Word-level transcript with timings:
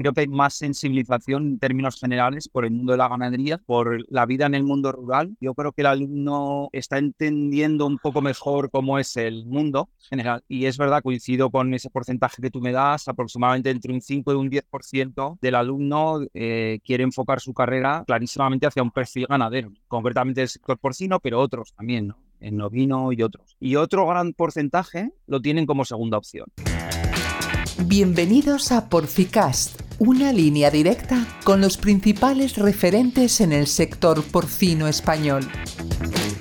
creo 0.00 0.14
que 0.14 0.22
hay 0.22 0.28
más 0.28 0.54
sensibilización 0.54 1.42
en 1.46 1.58
términos 1.58 2.00
generales 2.00 2.48
por 2.48 2.64
el 2.64 2.70
mundo 2.70 2.92
de 2.92 2.98
la 2.98 3.08
ganadería, 3.08 3.58
por 3.58 4.10
la 4.10 4.24
vida 4.24 4.46
en 4.46 4.54
el 4.54 4.62
mundo 4.62 4.92
rural. 4.92 5.36
Yo 5.42 5.52
creo 5.52 5.72
que 5.72 5.82
el 5.82 5.88
alumno 5.88 6.70
está 6.72 6.96
entendiendo 6.96 7.86
un 7.86 7.98
poco 7.98 8.22
mejor 8.22 8.70
cómo 8.70 8.98
es 8.98 9.18
el 9.18 9.44
mundo 9.44 9.90
general. 10.08 10.42
Y 10.48 10.64
es 10.64 10.78
verdad, 10.78 11.02
coincido 11.02 11.50
con 11.50 11.74
ese 11.74 11.90
porcentaje 11.90 12.40
que 12.40 12.50
tú 12.50 12.62
me 12.62 12.72
das, 12.72 13.08
aproximadamente 13.08 13.68
entre 13.68 13.92
un 13.92 14.00
5 14.00 14.32
y 14.32 14.36
un 14.36 14.50
10% 14.50 15.38
del 15.38 15.54
alumno 15.54 16.20
eh, 16.32 16.80
quiere 16.82 17.04
enfocar 17.04 17.40
su 17.40 17.52
carrera 17.52 18.02
clarísimamente 18.06 18.66
hacia 18.66 18.82
un 18.82 18.92
perfil 18.92 19.26
ganadero, 19.26 19.70
concretamente 19.86 20.40
el 20.40 20.48
sector 20.48 20.78
porcino, 20.78 21.20
pero 21.20 21.40
otros 21.40 21.74
también, 21.74 22.08
¿no? 22.08 22.16
en 22.40 22.56
novino 22.56 23.12
y 23.12 23.22
otros. 23.22 23.54
Y 23.60 23.76
otro 23.76 24.06
gran 24.06 24.32
porcentaje 24.32 25.10
lo 25.26 25.42
tienen 25.42 25.66
como 25.66 25.84
segunda 25.84 26.16
opción. 26.16 26.46
Bienvenidos 27.78 28.72
a 28.72 28.88
Porcicast, 28.88 29.80
una 29.98 30.32
línea 30.32 30.70
directa 30.70 31.26
con 31.44 31.60
los 31.60 31.76
principales 31.76 32.56
referentes 32.56 33.40
en 33.40 33.52
el 33.52 33.66
sector 33.66 34.22
porcino 34.22 34.86
español. 34.86 35.48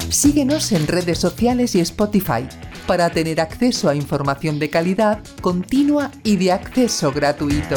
Síguenos 0.09 0.71
en 0.71 0.87
redes 0.87 1.19
sociales 1.19 1.75
y 1.75 1.79
Spotify 1.79 2.47
para 2.87 3.09
tener 3.11 3.39
acceso 3.39 3.89
a 3.89 3.95
información 3.95 4.59
de 4.59 4.69
calidad, 4.69 5.23
continua 5.41 6.11
y 6.23 6.37
de 6.37 6.51
acceso 6.51 7.11
gratuito. 7.11 7.75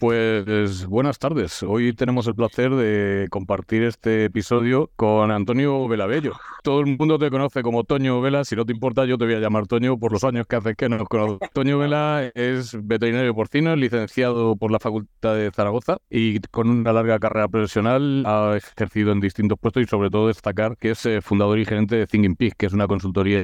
Pues 0.00 0.86
buenas 0.86 1.18
tardes. 1.18 1.62
Hoy 1.64 1.92
tenemos 1.92 2.28
el 2.28 2.34
placer 2.36 2.70
de 2.70 3.26
compartir 3.30 3.82
este 3.82 4.26
episodio 4.26 4.90
con 4.94 5.32
Antonio 5.32 5.88
Velabello. 5.88 6.34
Todo 6.62 6.80
el 6.80 6.96
mundo 6.96 7.18
te 7.18 7.30
conoce 7.30 7.62
como 7.62 7.82
Toño 7.82 8.20
Vela. 8.20 8.44
Si 8.44 8.54
no 8.54 8.64
te 8.64 8.72
importa, 8.72 9.06
yo 9.06 9.18
te 9.18 9.24
voy 9.24 9.34
a 9.34 9.40
llamar 9.40 9.66
Toño 9.66 9.98
por 9.98 10.12
los 10.12 10.22
años 10.22 10.46
que 10.46 10.54
hace 10.54 10.74
que 10.76 10.88
nos 10.88 11.08
conozco. 11.08 11.40
Toño 11.52 11.78
Vela 11.78 12.30
es 12.34 12.76
veterinario 12.86 13.34
porcino, 13.34 13.74
licenciado 13.74 14.54
por 14.54 14.70
la 14.70 14.78
Facultad 14.78 15.34
de 15.34 15.50
Zaragoza 15.50 15.98
y 16.08 16.38
con 16.40 16.70
una 16.70 16.92
larga 16.92 17.18
carrera 17.18 17.48
profesional 17.48 18.22
ha 18.24 18.56
ejercido 18.56 19.10
en 19.10 19.20
distintos 19.20 19.58
puestos 19.58 19.82
y 19.82 19.86
sobre 19.86 20.10
todo 20.10 20.28
destacar 20.28 20.76
que 20.76 20.90
es 20.90 21.06
eh, 21.06 21.20
fundador 21.22 21.58
y 21.58 21.64
gerente 21.64 21.96
de 21.96 22.06
Thinking 22.06 22.36
Pig, 22.36 22.54
que 22.56 22.66
es 22.66 22.72
una 22.72 22.86
consultoría 22.86 23.40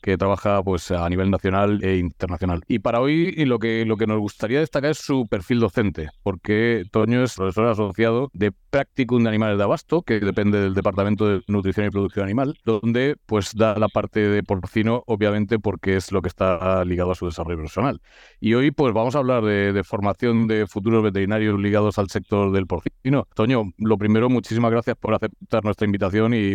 que 0.00 0.16
trabaja 0.16 0.62
pues 0.62 0.90
a 0.90 1.08
nivel 1.08 1.30
nacional 1.30 1.82
e 1.82 1.96
internacional. 1.96 2.62
Y 2.68 2.78
para 2.80 3.00
hoy 3.00 3.32
lo 3.44 3.58
que, 3.58 3.84
lo 3.84 3.96
que 3.96 4.06
nos 4.06 4.18
gustaría 4.18 4.60
destacar 4.60 4.90
es 4.90 4.98
su 4.98 5.26
perfil 5.28 5.60
docente, 5.60 6.08
porque 6.22 6.84
Toño 6.90 7.22
es 7.22 7.34
profesor 7.34 7.68
asociado 7.68 8.30
de 8.32 8.52
Practicum 8.70 9.22
de 9.22 9.28
Animales 9.28 9.58
de 9.58 9.64
Abasto, 9.64 10.02
que 10.02 10.20
depende 10.20 10.60
del 10.60 10.74
Departamento 10.74 11.26
de 11.28 11.42
Nutrición 11.48 11.86
y 11.86 11.90
Producción 11.90 12.24
Animal, 12.24 12.58
donde 12.64 13.16
pues 13.26 13.54
da 13.54 13.76
la 13.76 13.88
parte 13.88 14.20
de 14.20 14.42
porcino, 14.42 15.02
obviamente 15.06 15.58
porque 15.58 15.96
es 15.96 16.12
lo 16.12 16.22
que 16.22 16.28
está 16.28 16.84
ligado 16.84 17.10
a 17.12 17.14
su 17.14 17.26
desarrollo 17.26 17.58
profesional. 17.58 18.00
Y 18.40 18.54
hoy 18.54 18.70
pues 18.70 18.94
vamos 18.94 19.14
a 19.14 19.18
hablar 19.18 19.44
de, 19.44 19.72
de 19.72 19.84
formación 19.84 20.46
de 20.46 20.66
futuros 20.66 21.02
veterinarios 21.02 21.58
ligados 21.60 21.98
al 21.98 22.08
sector 22.08 22.52
del 22.52 22.66
porcino. 22.66 23.26
Toño, 23.34 23.72
lo 23.78 23.98
primero, 23.98 24.28
muchísimas 24.30 24.70
gracias 24.70 24.96
por 24.96 25.14
aceptar 25.14 25.64
nuestra 25.64 25.84
invitación 25.86 26.34
y 26.34 26.54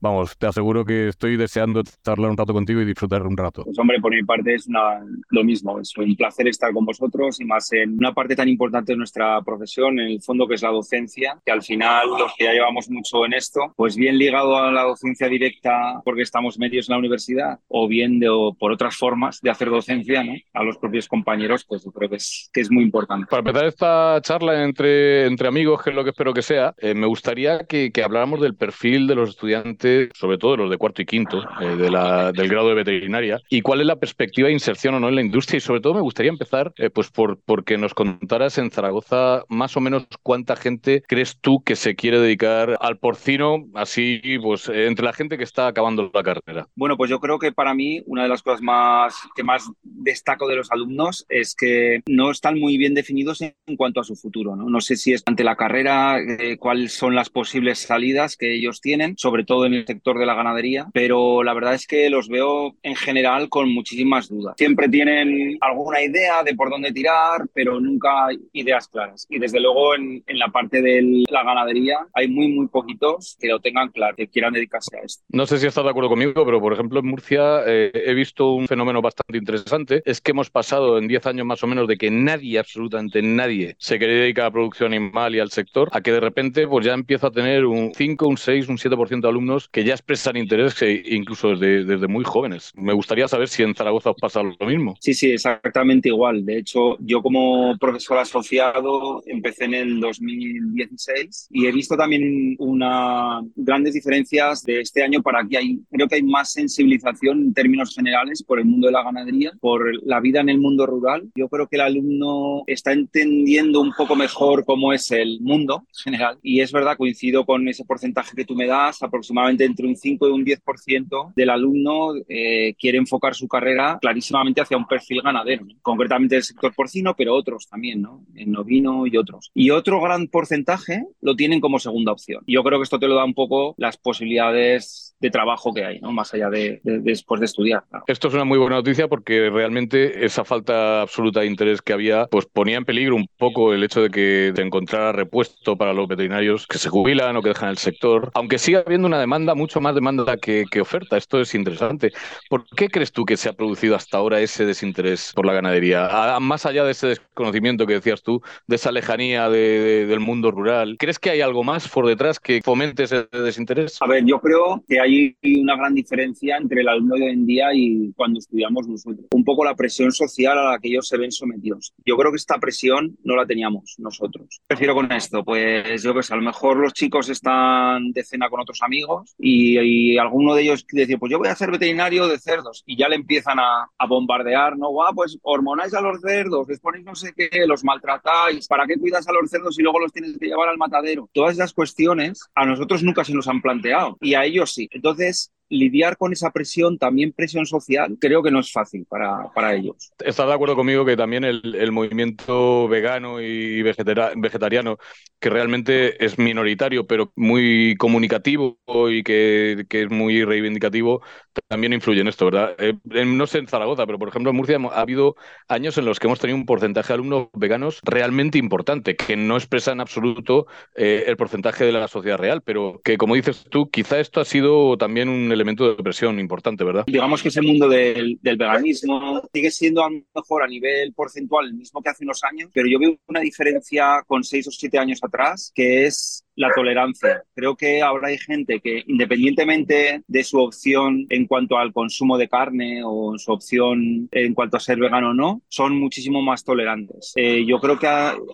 vamos, 0.00 0.36
te 0.36 0.46
aseguro 0.46 0.84
que 0.84 1.08
estoy 1.08 1.36
deseando 1.36 1.82
charlar 2.04 2.30
un 2.30 2.36
rato 2.36 2.52
contigo 2.52 2.80
y 2.80 2.84
disfrutar 2.84 3.26
un 3.26 3.36
rato. 3.36 3.64
Pues 3.64 3.78
hombre, 3.78 4.00
por 4.00 4.14
mi 4.14 4.22
parte 4.22 4.54
es 4.54 4.66
una, 4.66 5.00
lo 5.30 5.44
mismo, 5.44 5.80
es 5.80 5.96
un 5.96 6.14
placer 6.16 6.48
estar 6.48 6.72
con 6.72 6.84
vosotros 6.84 7.40
y 7.40 7.44
más 7.44 7.72
en 7.72 7.94
una 7.94 8.12
parte 8.12 8.36
tan 8.36 8.48
importante 8.48 8.92
de 8.92 8.96
nuestra 8.96 9.40
profesión, 9.42 9.98
en 9.98 10.08
el 10.08 10.22
fondo 10.22 10.46
que 10.46 10.54
es 10.54 10.62
la 10.62 10.70
docencia, 10.70 11.38
que 11.44 11.52
al 11.52 11.62
final 11.62 12.08
los 12.18 12.32
que 12.36 12.44
ya 12.44 12.52
llevamos 12.52 12.88
mucho 12.90 13.24
en 13.26 13.34
esto, 13.34 13.72
pues 13.76 13.96
bien 13.96 14.18
ligado 14.18 14.56
a 14.56 14.70
la 14.70 14.82
docencia 14.82 15.28
directa 15.28 16.00
porque 16.04 16.22
estamos 16.22 16.58
medios 16.58 16.88
en 16.88 16.94
la 16.94 16.98
universidad 16.98 17.58
o 17.68 17.88
bien 17.88 18.18
de, 18.18 18.28
por 18.58 18.72
otras 18.72 18.96
formas 18.96 19.40
de 19.40 19.50
hacer 19.50 19.70
docencia 19.70 20.22
¿no? 20.22 20.34
a 20.54 20.62
los 20.62 20.78
propios 20.78 21.08
compañeros, 21.08 21.64
pues 21.64 21.84
yo 21.84 21.90
creo 21.90 22.08
que 22.08 22.16
es, 22.16 22.50
que 22.52 22.60
es 22.60 22.70
muy 22.70 22.84
importante. 22.84 23.26
Para 23.30 23.40
empezar 23.40 23.66
esta 23.66 24.20
charla 24.22 24.64
entre, 24.64 25.26
entre 25.26 25.48
amigos, 25.48 25.82
que 25.82 25.90
es 25.90 25.96
lo 25.96 26.04
que 26.04 26.10
espero 26.10 26.32
que 26.32 26.42
sea, 26.42 26.74
eh, 26.78 26.94
me 26.94 27.06
gustaría 27.06 27.64
que, 27.64 27.90
que 27.90 28.02
habláramos 28.02 28.40
del 28.40 28.54
perfil 28.54 29.06
de 29.06 29.14
los 29.14 29.30
estudiantes 29.30 29.87
sobre 30.14 30.38
todo 30.38 30.56
los 30.56 30.70
de 30.70 30.78
cuarto 30.78 31.02
y 31.02 31.06
quinto, 31.06 31.42
eh, 31.60 31.76
del 31.76 32.48
grado 32.48 32.68
de 32.68 32.74
veterinaria, 32.74 33.40
y 33.48 33.60
cuál 33.60 33.80
es 33.80 33.86
la 33.86 33.96
perspectiva 33.96 34.48
de 34.48 34.54
inserción 34.54 34.94
o 34.94 35.00
no 35.00 35.08
en 35.08 35.14
la 35.14 35.20
industria. 35.20 35.58
Y 35.58 35.60
sobre 35.60 35.80
todo 35.80 35.94
me 35.94 36.00
gustaría 36.00 36.30
empezar 36.30 36.72
eh, 36.76 36.90
pues 36.90 37.10
por 37.10 37.38
porque 37.44 37.78
nos 37.78 37.94
contaras 37.94 38.58
en 38.58 38.70
Zaragoza 38.70 39.42
más 39.48 39.76
o 39.76 39.80
menos 39.80 40.06
cuánta 40.22 40.56
gente 40.56 41.02
crees 41.06 41.38
tú 41.40 41.62
que 41.62 41.76
se 41.76 41.94
quiere 41.94 42.20
dedicar 42.20 42.76
al 42.80 42.98
porcino, 42.98 43.66
así 43.74 44.20
pues 44.42 44.68
eh, 44.68 44.86
entre 44.86 45.04
la 45.04 45.12
gente 45.12 45.38
que 45.38 45.44
está 45.44 45.66
acabando 45.66 46.10
la 46.12 46.22
carrera. 46.22 46.66
Bueno, 46.74 46.96
pues 46.96 47.10
yo 47.10 47.20
creo 47.20 47.38
que 47.38 47.52
para 47.52 47.74
mí 47.74 48.02
una 48.06 48.22
de 48.22 48.28
las 48.28 48.42
cosas 48.42 48.62
más 48.62 49.14
que 49.34 49.42
más 49.42 49.70
destaco 49.82 50.48
de 50.48 50.56
los 50.56 50.70
alumnos 50.70 51.26
es 51.28 51.54
que 51.54 52.00
no 52.06 52.30
están 52.30 52.58
muy 52.58 52.76
bien 52.76 52.94
definidos 52.94 53.40
en, 53.40 53.54
cuanto 53.76 54.00
a 54.00 54.04
su 54.04 54.16
futuro. 54.16 54.56
¿no? 54.56 54.68
no 54.68 54.80
sé 54.80 54.96
si 54.96 55.12
es 55.12 55.22
ante 55.26 55.44
la 55.44 55.56
carrera, 55.56 56.18
cuáles 56.58 56.92
son 56.92 57.14
las 57.14 57.30
posibles 57.30 57.78
salidas 57.78 58.36
que 58.36 58.54
ellos 58.54 58.80
tienen, 58.80 59.16
sobre 59.16 59.44
todo 59.44 59.66
en 59.66 59.74
el 59.74 59.77
sector 59.86 60.18
de 60.18 60.26
la 60.26 60.34
ganadería, 60.34 60.86
pero 60.92 61.42
la 61.42 61.54
verdad 61.54 61.74
es 61.74 61.86
que 61.86 62.10
los 62.10 62.28
veo 62.28 62.74
en 62.82 62.96
general 62.96 63.48
con 63.48 63.72
muchísimas 63.72 64.28
dudas. 64.28 64.54
Siempre 64.58 64.88
tienen 64.88 65.58
alguna 65.60 66.02
idea 66.02 66.42
de 66.42 66.54
por 66.54 66.70
dónde 66.70 66.92
tirar, 66.92 67.46
pero 67.52 67.80
nunca 67.80 68.28
ideas 68.52 68.88
claras. 68.88 69.26
Y 69.28 69.38
desde 69.38 69.60
luego 69.60 69.94
en, 69.94 70.22
en 70.26 70.38
la 70.38 70.48
parte 70.48 70.82
de 70.82 71.24
la 71.30 71.42
ganadería 71.44 71.98
hay 72.14 72.28
muy, 72.28 72.48
muy 72.48 72.68
poquitos 72.68 73.36
que 73.40 73.48
lo 73.48 73.60
tengan 73.60 73.88
claro, 73.88 74.16
que 74.16 74.28
quieran 74.28 74.52
dedicarse 74.52 74.96
a 74.96 75.00
esto. 75.00 75.24
No 75.28 75.46
sé 75.46 75.58
si 75.58 75.66
estás 75.66 75.84
de 75.84 75.90
acuerdo 75.90 76.10
conmigo, 76.10 76.44
pero 76.44 76.60
por 76.60 76.72
ejemplo 76.72 77.00
en 77.00 77.06
Murcia 77.06 77.62
eh, 77.66 77.90
he 77.94 78.14
visto 78.14 78.52
un 78.52 78.66
fenómeno 78.66 79.02
bastante 79.02 79.38
interesante. 79.38 80.02
Es 80.04 80.20
que 80.20 80.32
hemos 80.32 80.50
pasado 80.50 80.98
en 80.98 81.08
10 81.08 81.26
años 81.26 81.46
más 81.46 81.62
o 81.62 81.66
menos 81.66 81.88
de 81.88 81.96
que 81.96 82.10
nadie, 82.10 82.58
absolutamente 82.58 83.22
nadie, 83.22 83.76
se 83.78 83.98
quería 83.98 84.22
dedicar 84.22 84.44
a 84.44 84.48
la 84.48 84.52
producción 84.52 84.92
animal 84.92 85.34
y 85.34 85.40
al 85.40 85.50
sector, 85.50 85.88
a 85.92 86.00
que 86.00 86.12
de 86.12 86.20
repente 86.20 86.66
pues 86.66 86.86
ya 86.86 86.94
empieza 86.94 87.28
a 87.28 87.30
tener 87.30 87.64
un 87.64 87.92
5, 87.94 88.26
un 88.26 88.36
6, 88.36 88.68
un 88.68 88.76
7% 88.76 89.20
de 89.20 89.28
alumnos 89.28 89.67
que 89.70 89.84
ya 89.84 89.94
expresan 89.94 90.36
interés 90.36 90.76
incluso 91.06 91.50
desde, 91.50 91.84
desde 91.84 92.08
muy 92.08 92.24
jóvenes. 92.24 92.72
Me 92.74 92.92
gustaría 92.92 93.28
saber 93.28 93.48
si 93.48 93.62
en 93.62 93.74
Zaragoza 93.74 94.10
os 94.10 94.16
pasa 94.20 94.42
lo 94.42 94.66
mismo. 94.66 94.96
Sí, 95.00 95.14
sí, 95.14 95.30
exactamente 95.30 96.08
igual. 96.08 96.44
De 96.44 96.58
hecho, 96.58 96.96
yo 97.00 97.22
como 97.22 97.76
profesor 97.78 98.18
asociado 98.18 99.22
empecé 99.26 99.64
en 99.64 99.74
el 99.74 100.00
2016 100.00 101.48
y 101.50 101.66
he 101.66 101.72
visto 101.72 101.96
también 101.96 102.56
una 102.58 103.40
grandes 103.56 103.94
diferencias 103.94 104.62
de 104.64 104.80
este 104.80 105.02
año 105.02 105.22
para 105.22 105.40
aquí. 105.40 105.56
Hay, 105.56 105.80
creo 105.90 106.08
que 106.08 106.16
hay 106.16 106.22
más 106.22 106.52
sensibilización 106.52 107.40
en 107.40 107.54
términos 107.54 107.94
generales 107.94 108.42
por 108.42 108.58
el 108.58 108.64
mundo 108.64 108.86
de 108.86 108.92
la 108.92 109.02
ganadería, 109.02 109.52
por 109.60 109.90
la 110.04 110.20
vida 110.20 110.40
en 110.40 110.48
el 110.48 110.58
mundo 110.58 110.86
rural. 110.86 111.28
Yo 111.34 111.48
creo 111.48 111.66
que 111.68 111.76
el 111.76 111.82
alumno 111.82 112.62
está 112.66 112.92
entendiendo 112.92 113.80
un 113.80 113.92
poco 113.92 114.16
mejor 114.16 114.64
cómo 114.64 114.92
es 114.92 115.10
el 115.10 115.40
mundo 115.40 115.84
general 116.04 116.38
y 116.42 116.60
es 116.60 116.72
verdad, 116.72 116.96
coincido 116.96 117.44
con 117.44 117.68
ese 117.68 117.84
porcentaje 117.84 118.34
que 118.34 118.44
tú 118.44 118.54
me 118.54 118.66
das, 118.66 119.02
aproximadamente 119.02 119.57
entre 119.64 119.86
un 119.86 119.96
5 119.96 120.28
y 120.28 120.30
un 120.30 120.44
10% 120.44 121.32
del 121.34 121.50
alumno 121.50 122.14
eh, 122.28 122.74
quiere 122.78 122.98
enfocar 122.98 123.34
su 123.34 123.48
carrera 123.48 123.98
clarísimamente 124.00 124.60
hacia 124.60 124.76
un 124.76 124.86
perfil 124.86 125.22
ganadero, 125.22 125.66
concretamente 125.82 126.36
el 126.36 126.42
sector 126.42 126.74
porcino, 126.74 127.14
pero 127.16 127.34
otros 127.34 127.68
también, 127.68 128.02
¿no? 128.02 128.24
En 128.34 128.52
novino 128.52 129.06
y 129.06 129.16
otros. 129.16 129.50
Y 129.54 129.70
otro 129.70 130.00
gran 130.00 130.28
porcentaje 130.28 131.04
lo 131.20 131.36
tienen 131.36 131.60
como 131.60 131.78
segunda 131.78 132.12
opción. 132.12 132.42
Yo 132.46 132.62
creo 132.62 132.78
que 132.78 132.84
esto 132.84 132.98
te 132.98 133.08
lo 133.08 133.14
da 133.14 133.24
un 133.24 133.34
poco 133.34 133.74
las 133.78 133.96
posibilidades 133.96 135.16
de 135.20 135.30
trabajo 135.30 135.74
que 135.74 135.84
hay, 135.84 136.00
¿no? 136.00 136.12
Más 136.12 136.32
allá 136.34 136.48
de, 136.48 136.80
después 136.82 137.40
de 137.40 137.46
estudiar. 137.46 137.84
Esto 138.06 138.28
es 138.28 138.34
una 138.34 138.44
muy 138.44 138.58
buena 138.58 138.76
noticia 138.76 139.08
porque 139.08 139.50
realmente 139.50 140.24
esa 140.24 140.44
falta 140.44 141.02
absoluta 141.02 141.40
de 141.40 141.46
interés 141.46 141.82
que 141.82 141.92
había, 141.92 142.26
pues 142.26 142.46
ponía 142.46 142.76
en 142.76 142.84
peligro 142.84 143.16
un 143.16 143.28
poco 143.36 143.72
el 143.72 143.82
hecho 143.82 144.02
de 144.02 144.10
que 144.10 144.52
te 144.54 144.62
encontrara 144.62 145.12
repuesto 145.12 145.76
para 145.76 145.92
los 145.92 146.06
veterinarios 146.08 146.66
que 146.66 146.78
se 146.78 146.88
jubilan 146.88 147.36
o 147.36 147.42
que 147.42 147.50
dejan 147.50 147.70
el 147.70 147.78
sector, 147.78 148.30
aunque 148.34 148.58
siga 148.58 148.82
habiendo 148.86 149.06
una 149.06 149.18
demanda 149.18 149.47
mucho 149.54 149.80
más 149.80 149.94
demanda 149.94 150.36
que, 150.36 150.66
oferta. 150.80 151.16
Esto 151.16 151.40
es 151.40 151.54
interesante. 151.54 152.12
¿Por 152.48 152.64
qué 152.76 152.88
crees 152.88 153.12
tú 153.12 153.24
que 153.24 153.36
se 153.36 153.48
ha 153.48 153.52
producido 153.52 153.96
hasta 153.96 154.18
ahora 154.18 154.40
ese 154.40 154.64
desinterés 154.64 155.32
por 155.34 155.46
la 155.46 155.52
ganadería? 155.52 156.38
más 156.40 156.66
allá 156.66 156.84
de 156.84 156.92
ese 156.92 157.08
desconocimiento 157.08 157.86
que 157.86 157.94
decías 157.94 158.22
tú, 158.22 158.40
de 158.66 158.76
esa 158.76 158.92
lejanía 158.92 159.48
del 159.48 160.20
mundo 160.20 160.50
rural, 160.50 160.96
¿crees 160.98 161.18
que 161.18 161.30
hay 161.30 161.40
algo 161.40 161.64
más 161.64 161.88
por 161.88 162.06
detrás 162.06 162.38
que 162.38 162.60
fomente 162.62 163.04
ese 163.04 163.28
desinterés? 163.32 164.00
A 164.00 164.06
ver, 164.06 164.24
yo 164.24 164.40
creo 164.40 164.84
que 164.86 165.00
hay 165.00 165.36
una 165.60 165.76
gran 165.76 165.94
diferencia 165.94 166.56
entre 166.56 166.82
el 166.82 166.88
alumno 166.88 167.16
de 167.16 167.24
hoy 167.24 167.32
en 167.32 167.46
día 167.46 167.68
y 167.74 168.12
cuando 168.14 168.38
estudiamos 168.38 168.86
nosotros. 168.86 169.26
Un 169.32 169.44
poco 169.44 169.64
la 169.64 169.74
presión 169.74 170.12
social 170.12 170.58
a 170.58 170.72
la 170.72 170.78
que 170.78 170.88
ellos 170.88 171.08
se 171.08 171.16
ven 171.16 171.32
sometidos. 171.32 171.92
Yo 172.04 172.16
creo 172.16 172.30
que 172.30 172.36
esta 172.36 172.58
presión 172.58 173.16
no 173.24 173.36
la 173.36 173.46
teníamos 173.46 173.96
nosotros. 173.98 174.60
Prefiero 174.66 174.94
con 174.94 175.10
esto, 175.12 175.44
pues 175.44 176.02
yo 176.02 176.14
que 176.14 176.22
sé, 176.22 176.34
a 176.34 176.36
lo 176.36 176.42
mejor 176.42 176.78
los 176.78 176.92
chicos 176.92 177.28
están 177.28 178.12
de 178.12 178.24
cena 178.24 178.48
con 178.48 178.60
otros 178.60 178.82
amigos 178.82 179.34
y, 179.38 180.18
alguno 180.18 180.54
de 180.54 180.62
ellos 180.62 180.84
decía, 180.90 181.16
pues 181.16 181.30
yo 181.30 181.38
voy 181.38 181.48
a 181.48 181.54
ser 181.54 181.70
veterinario 181.70 182.26
de 182.26 182.38
cerdos 182.38 182.82
y 182.86 182.96
ya 182.96 183.08
le 183.08 183.16
empiezan 183.16 183.58
a, 183.60 183.88
bombardear, 184.08 184.76
¿no? 184.76 184.88
Guau, 184.88 185.14
pues 185.14 185.38
hormonáis 185.42 185.94
a 185.94 186.00
los 186.00 186.20
cerdos, 186.20 186.66
les 186.68 186.80
ponéis 186.80 187.04
no 187.04 187.14
sé 187.14 187.32
qué, 187.36 187.66
los 187.66 187.84
maltratáis, 187.84 188.66
¿para 188.66 188.86
qué 188.86 188.96
cuidas 188.96 189.28
a 189.28 189.32
los 189.32 189.50
cerdos 189.50 189.78
y 189.78 189.82
luego 189.82 190.00
los 190.00 190.12
tienes 190.12 190.38
que 190.38 190.46
llevar 190.46 190.68
al 190.68 190.78
matadero? 190.78 191.28
Todas 191.32 191.54
esas 191.54 191.72
cuestiones 191.72 192.40
a 192.54 192.64
nosotros 192.64 193.02
nunca 193.02 193.24
se 193.24 193.34
nos 193.34 193.48
han 193.48 193.60
planteado 193.60 194.16
y 194.20 194.34
a 194.34 194.44
ellos 194.44 194.72
sí. 194.72 194.88
Entonces, 194.92 195.52
lidiar 195.68 196.16
con 196.16 196.32
esa 196.32 196.50
presión, 196.50 196.98
también 196.98 197.32
presión 197.32 197.66
social, 197.66 198.16
creo 198.20 198.42
que 198.42 198.50
no 198.50 198.60
es 198.60 198.72
fácil 198.72 199.06
para, 199.08 199.52
para 199.54 199.74
ellos. 199.74 200.12
¿Estás 200.18 200.46
de 200.46 200.54
acuerdo 200.54 200.76
conmigo 200.76 201.04
que 201.04 201.16
también 201.16 201.44
el, 201.44 201.92
movimiento 201.92 202.88
vegano 202.88 203.40
y 203.40 203.82
vegetariano, 203.82 204.98
que 205.40 205.50
realmente 205.50 206.24
es 206.24 206.38
minoritario, 206.38 207.06
pero 207.06 207.32
muy 207.36 207.96
comunicativo 207.98 208.78
y 209.10 209.22
que, 209.22 209.86
que 209.88 210.02
es 210.02 210.10
muy 210.10 210.44
reivindicativo, 210.44 211.22
también 211.66 211.92
influye 211.92 212.20
en 212.20 212.28
esto, 212.28 212.46
¿verdad? 212.46 212.74
Eh, 212.78 212.94
no 213.26 213.46
sé 213.46 213.58
en 213.58 213.66
Zaragoza, 213.66 214.06
pero 214.06 214.18
por 214.18 214.28
ejemplo 214.28 214.50
en 214.50 214.56
Murcia 214.56 214.78
ha 214.92 215.00
habido 215.00 215.36
años 215.68 215.98
en 215.98 216.04
los 216.04 216.18
que 216.18 216.26
hemos 216.26 216.38
tenido 216.38 216.56
un 216.56 216.66
porcentaje 216.66 217.08
de 217.08 217.14
alumnos 217.14 217.48
veganos 217.54 218.00
realmente 218.04 218.58
importante, 218.58 219.16
que 219.16 219.36
no 219.36 219.56
expresa 219.56 219.92
en 219.92 220.00
absoluto 220.00 220.66
eh, 220.94 221.24
el 221.26 221.36
porcentaje 221.36 221.84
de 221.84 221.92
la 221.92 222.08
sociedad 222.08 222.38
real, 222.38 222.62
pero 222.62 223.00
que 223.04 223.18
como 223.18 223.34
dices 223.34 223.64
tú, 223.70 223.90
quizá 223.90 224.20
esto 224.20 224.40
ha 224.40 224.44
sido 224.44 224.96
también 224.96 225.28
un 225.28 225.50
elemento 225.58 225.94
de 225.94 226.02
presión 226.02 226.38
importante, 226.38 226.84
¿verdad? 226.84 227.04
Digamos 227.06 227.42
que 227.42 227.48
ese 227.48 227.62
mundo 227.62 227.88
del, 227.88 228.38
del 228.40 228.56
veganismo 228.56 229.42
sigue 229.52 229.70
siendo 229.70 230.04
a 230.04 230.10
lo 230.10 230.22
mejor 230.34 230.62
a 230.62 230.66
nivel 230.66 231.12
porcentual 231.12 231.66
el 231.66 231.74
mismo 231.74 232.02
que 232.02 232.10
hace 232.10 232.24
unos 232.24 232.42
años, 232.44 232.70
pero 232.72 232.88
yo 232.88 232.98
veo 232.98 233.18
una 233.26 233.40
diferencia 233.40 234.22
con 234.26 234.44
seis 234.44 234.66
o 234.68 234.70
siete 234.70 234.98
años 234.98 235.18
atrás, 235.22 235.72
que 235.74 236.06
es 236.06 236.44
la 236.58 236.72
tolerancia. 236.72 237.44
Creo 237.54 237.76
que 237.76 238.02
ahora 238.02 238.28
hay 238.28 238.38
gente 238.38 238.80
que, 238.80 239.04
independientemente 239.06 240.22
de 240.26 240.44
su 240.44 240.58
opción 240.58 241.26
en 241.30 241.46
cuanto 241.46 241.78
al 241.78 241.92
consumo 241.92 242.36
de 242.36 242.48
carne 242.48 243.02
o 243.04 243.38
su 243.38 243.52
opción 243.52 244.28
en 244.32 244.54
cuanto 244.54 244.76
a 244.76 244.80
ser 244.80 244.98
vegano 244.98 245.30
o 245.30 245.34
no, 245.34 245.62
son 245.68 245.96
muchísimo 245.98 246.42
más 246.42 246.64
tolerantes. 246.64 247.32
Eh, 247.36 247.64
yo 247.64 247.78
creo 247.78 247.98
que 247.98 248.08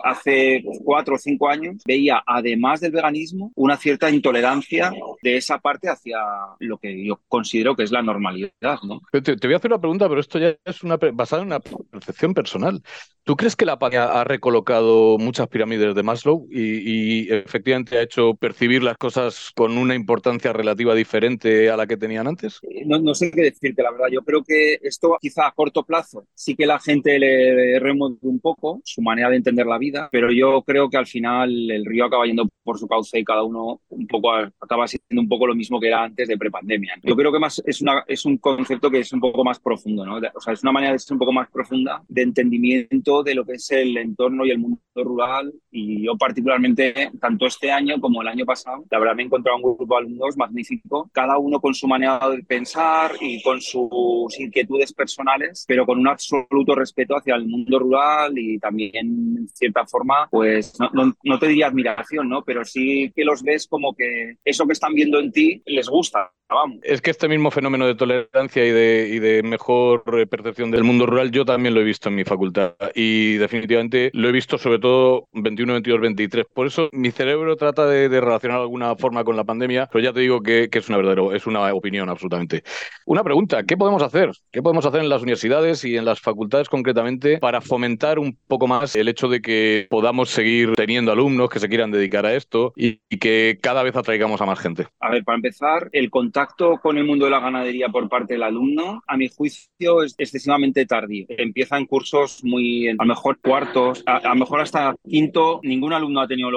hace 0.04 0.62
cuatro 0.84 1.14
o 1.14 1.18
cinco 1.18 1.48
años 1.48 1.76
veía, 1.86 2.22
además 2.26 2.82
del 2.82 2.92
veganismo, 2.92 3.52
una 3.54 3.78
cierta 3.78 4.10
intolerancia 4.10 4.92
de 5.22 5.36
esa 5.38 5.58
parte 5.58 5.88
hacia 5.88 6.18
lo 6.58 6.76
que 6.76 7.06
yo 7.06 7.20
considero 7.26 7.74
que 7.74 7.84
es 7.84 7.90
la 7.90 8.02
normalidad. 8.02 8.78
¿no? 8.82 9.00
Te, 9.10 9.34
voy 9.34 9.54
a 9.54 9.56
hacer 9.56 9.70
una 9.70 9.80
pregunta, 9.80 10.08
pero 10.08 10.20
esto 10.20 10.38
ya 10.38 10.54
es 10.62 10.82
una, 10.82 10.98
basada 10.98 11.40
en 11.40 11.48
una 11.48 11.60
percepción 11.60 12.34
personal. 12.34 12.82
¿Tú 13.24 13.36
crees 13.36 13.56
que 13.56 13.64
la 13.64 13.78
pandemia 13.78 14.04
ha 14.04 14.24
recolocado 14.24 15.16
muchas 15.18 15.48
pirámides 15.48 15.94
de 15.94 16.02
Maslow 16.02 16.46
y, 16.50 17.32
efectivamente 17.32 17.96
ha 17.96 18.02
hecho 18.02 18.34
percibir 18.34 18.82
las 18.82 18.98
cosas 18.98 19.50
con 19.54 19.78
una 19.78 19.94
importancia 19.94 20.52
relativa 20.52 20.94
diferente 20.94 21.70
a 21.70 21.76
la 21.76 21.86
que 21.86 21.96
tenían 21.96 22.26
antes? 22.26 22.60
Eh, 22.62 22.84
no, 22.84 22.98
no 22.98 23.14
sé 23.14 23.30
qué 23.30 23.42
decirte, 23.42 23.82
la 23.82 23.92
verdad. 23.92 24.08
Yo 24.10 24.22
creo 24.22 24.42
que 24.42 24.78
esto 24.82 25.16
quizá 25.20 25.46
a 25.46 25.52
corto 25.52 25.84
plazo 25.84 26.26
sí 26.34 26.54
que 26.54 26.66
la 26.66 26.78
gente 26.78 27.18
le 27.18 27.78
remueve 27.78 28.16
un 28.22 28.40
poco 28.40 28.80
su 28.84 29.00
manera 29.00 29.30
de 29.30 29.36
entender 29.36 29.66
la 29.66 29.78
vida, 29.78 30.08
pero 30.12 30.30
yo 30.30 30.62
creo 30.62 30.90
que 30.90 30.98
al 30.98 31.06
final 31.06 31.70
el 31.70 31.86
río 31.86 32.04
acaba 32.04 32.26
yendo 32.26 32.48
por 32.62 32.78
su 32.78 32.86
cauce 32.86 33.18
y 33.18 33.24
cada 33.24 33.42
uno 33.42 33.80
un 33.88 34.06
poco 34.06 34.32
acaba 34.34 34.86
siendo 34.86 35.22
un 35.22 35.28
poco 35.28 35.46
lo 35.46 35.54
mismo 35.54 35.80
que 35.80 35.88
era 35.88 36.02
antes 36.02 36.28
de 36.28 36.36
prepandemia. 36.36 36.94
Yo 37.02 37.16
creo 37.16 37.32
que 37.32 37.38
más 37.38 37.62
es, 37.64 37.80
una, 37.80 38.04
es 38.06 38.24
un 38.24 38.36
concepto 38.38 38.90
que 38.90 39.00
es 39.00 39.12
un 39.12 39.20
poco 39.20 39.44
más 39.44 39.60
profundo, 39.60 40.04
¿no? 40.04 40.16
O 40.34 40.40
sea, 40.40 40.52
es 40.52 40.62
una 40.62 40.72
manera 40.72 40.92
de 40.92 40.98
ser 40.98 41.14
un 41.14 41.20
poco 41.20 41.32
más 41.32 41.48
profunda 41.50 42.02
de 42.08 42.22
entendimiento 42.22 43.13
de 43.22 43.34
lo 43.34 43.44
que 43.44 43.55
es 43.55 43.70
el 43.70 43.96
entorno 43.96 44.44
y 44.44 44.50
el 44.50 44.58
mundo 44.58 44.81
rural 44.94 45.52
y 45.70 46.05
yo 46.05 46.16
particularmente, 46.16 47.11
tanto 47.20 47.46
este 47.46 47.70
año 47.70 48.00
como 48.00 48.22
el 48.22 48.28
año 48.28 48.44
pasado, 48.44 48.84
la 48.90 48.99
verdad 48.99 49.14
me 49.14 49.22
he 49.22 49.26
encontrado 49.26 49.56
un 49.56 49.62
grupo 49.62 49.94
de 49.94 50.00
alumnos 50.00 50.37
magnífico, 50.37 51.11
cada 51.12 51.38
uno 51.38 51.61
con 51.61 51.75
su 51.75 51.87
manera 51.87 52.20
de 52.31 52.43
pensar 52.43 53.12
y 53.20 53.43
con 53.43 53.61
sus 53.61 54.38
inquietudes 54.38 54.93
personales, 54.93 55.64
pero 55.66 55.87
con 55.87 55.99
un 55.99 56.08
absoluto 56.08 56.75
respeto 56.75 57.16
hacia 57.16 57.34
el 57.34 57.46
mundo 57.46 57.78
rural 57.78 58.38
y 58.38 58.58
también, 58.58 58.93
en 58.94 59.49
cierta 59.49 59.87
forma, 59.87 60.28
pues 60.31 60.75
no, 60.93 61.14
no 61.22 61.38
te 61.38 61.49
diría 61.49 61.67
admiración, 61.67 62.28
¿no? 62.28 62.44
Pero 62.44 62.64
sí 62.64 63.12
que 63.14 63.25
los 63.25 63.43
ves 63.43 63.67
como 63.67 63.94
que 63.94 64.37
eso 64.44 64.67
que 64.67 64.72
están 64.72 64.94
viendo 64.94 65.19
en 65.19 65.32
ti 65.32 65.62
les 65.67 65.88
gusta. 65.88 66.31
Vamos. 66.49 66.78
Es 66.82 67.00
que 67.00 67.10
este 67.10 67.26
mismo 67.26 67.50
fenómeno 67.50 67.87
de 67.87 67.94
tolerancia 67.94 68.64
y 68.64 68.70
de, 68.70 69.08
y 69.10 69.19
de 69.19 69.43
mejor 69.43 70.05
percepción 70.28 70.70
del 70.70 70.84
mundo 70.84 71.06
rural 71.06 71.31
yo 71.31 71.44
también 71.44 71.75
lo 71.75 71.81
he 71.81 71.84
visto 71.84 72.10
en 72.10 72.17
mi 72.17 72.25
facultad 72.25 72.75
y 72.94 73.03
definitivamente 73.36 74.10
lo 74.12 74.28
he 74.28 74.32
visto 74.32 74.58
sobre 74.58 74.78
todo 74.78 75.28
21, 75.32 75.72
22, 75.74 76.00
23. 76.00 76.46
Por 76.52 76.66
eso 76.66 76.88
mi 76.92 77.10
cerebro 77.10 77.56
trata 77.56 77.86
de, 77.86 78.08
relacionar 78.08 78.58
de 78.58 78.62
alguna 78.62 78.94
forma 78.96 79.24
con 79.24 79.36
la 79.36 79.44
pandemia, 79.44 79.88
pero 79.90 80.04
ya 80.04 80.12
te 80.12 80.20
digo 80.20 80.40
que, 80.40 80.68
es 80.70 80.88
una 80.88 80.98
verdadera, 80.98 81.36
es 81.36 81.46
una 81.46 81.72
opinión 81.72 82.08
absolutamente. 82.08 82.62
Una 83.06 83.22
pregunta, 83.22 83.62
¿qué 83.64 83.76
podemos 83.76 84.02
hacer? 84.02 84.30
¿Qué 84.50 84.62
podemos 84.62 84.86
hacer 84.86 85.00
en 85.00 85.08
las 85.08 85.22
universidades 85.22 85.84
y 85.84 85.96
en 85.96 86.04
las 86.04 86.20
facultades 86.20 86.68
concretamente 86.68 87.38
para 87.38 87.60
fomentar 87.60 88.18
un 88.18 88.36
poco 88.46 88.66
más 88.66 88.96
el 88.96 89.08
hecho 89.08 89.28
de 89.28 89.40
que 89.40 89.86
podamos 89.90 90.30
seguir 90.30 90.72
teniendo 90.74 91.12
alumnos 91.12 91.48
que 91.50 91.60
se 91.60 91.68
quieran 91.68 91.90
dedicar 91.90 92.26
a 92.26 92.34
esto 92.34 92.72
y, 92.76 93.00
y 93.08 93.18
que 93.18 93.58
cada 93.60 93.82
vez 93.82 93.96
atraigamos 93.96 94.40
a 94.40 94.46
más 94.46 94.58
gente? 94.58 94.86
A 95.00 95.10
ver, 95.10 95.24
para 95.24 95.36
empezar, 95.36 95.88
el 95.92 96.10
contacto 96.10 96.78
con 96.82 96.98
el 96.98 97.04
mundo 97.04 97.24
de 97.24 97.30
la 97.30 97.40
ganadería 97.40 97.88
por 97.88 98.08
parte 98.08 98.34
del 98.34 98.42
alumno, 98.42 99.02
a 99.06 99.16
mi 99.16 99.28
juicio, 99.28 100.02
es 100.02 100.14
excesivamente 100.18 100.86
tardío. 100.86 101.26
Empieza 101.28 101.76
en 101.76 101.86
cursos 101.86 102.42
muy, 102.42 102.94
a 102.99 103.05
lo 103.05 103.08
mejor 103.08 103.38
cuartos, 103.41 104.02
a, 104.06 104.29
lo 104.29 104.35
mejor 104.37 104.61
hasta 104.61 104.94
quinto, 105.08 105.61
ningún 105.62 105.93
alumno 105.93 106.20
ha 106.20 106.26
tenido 106.26 106.50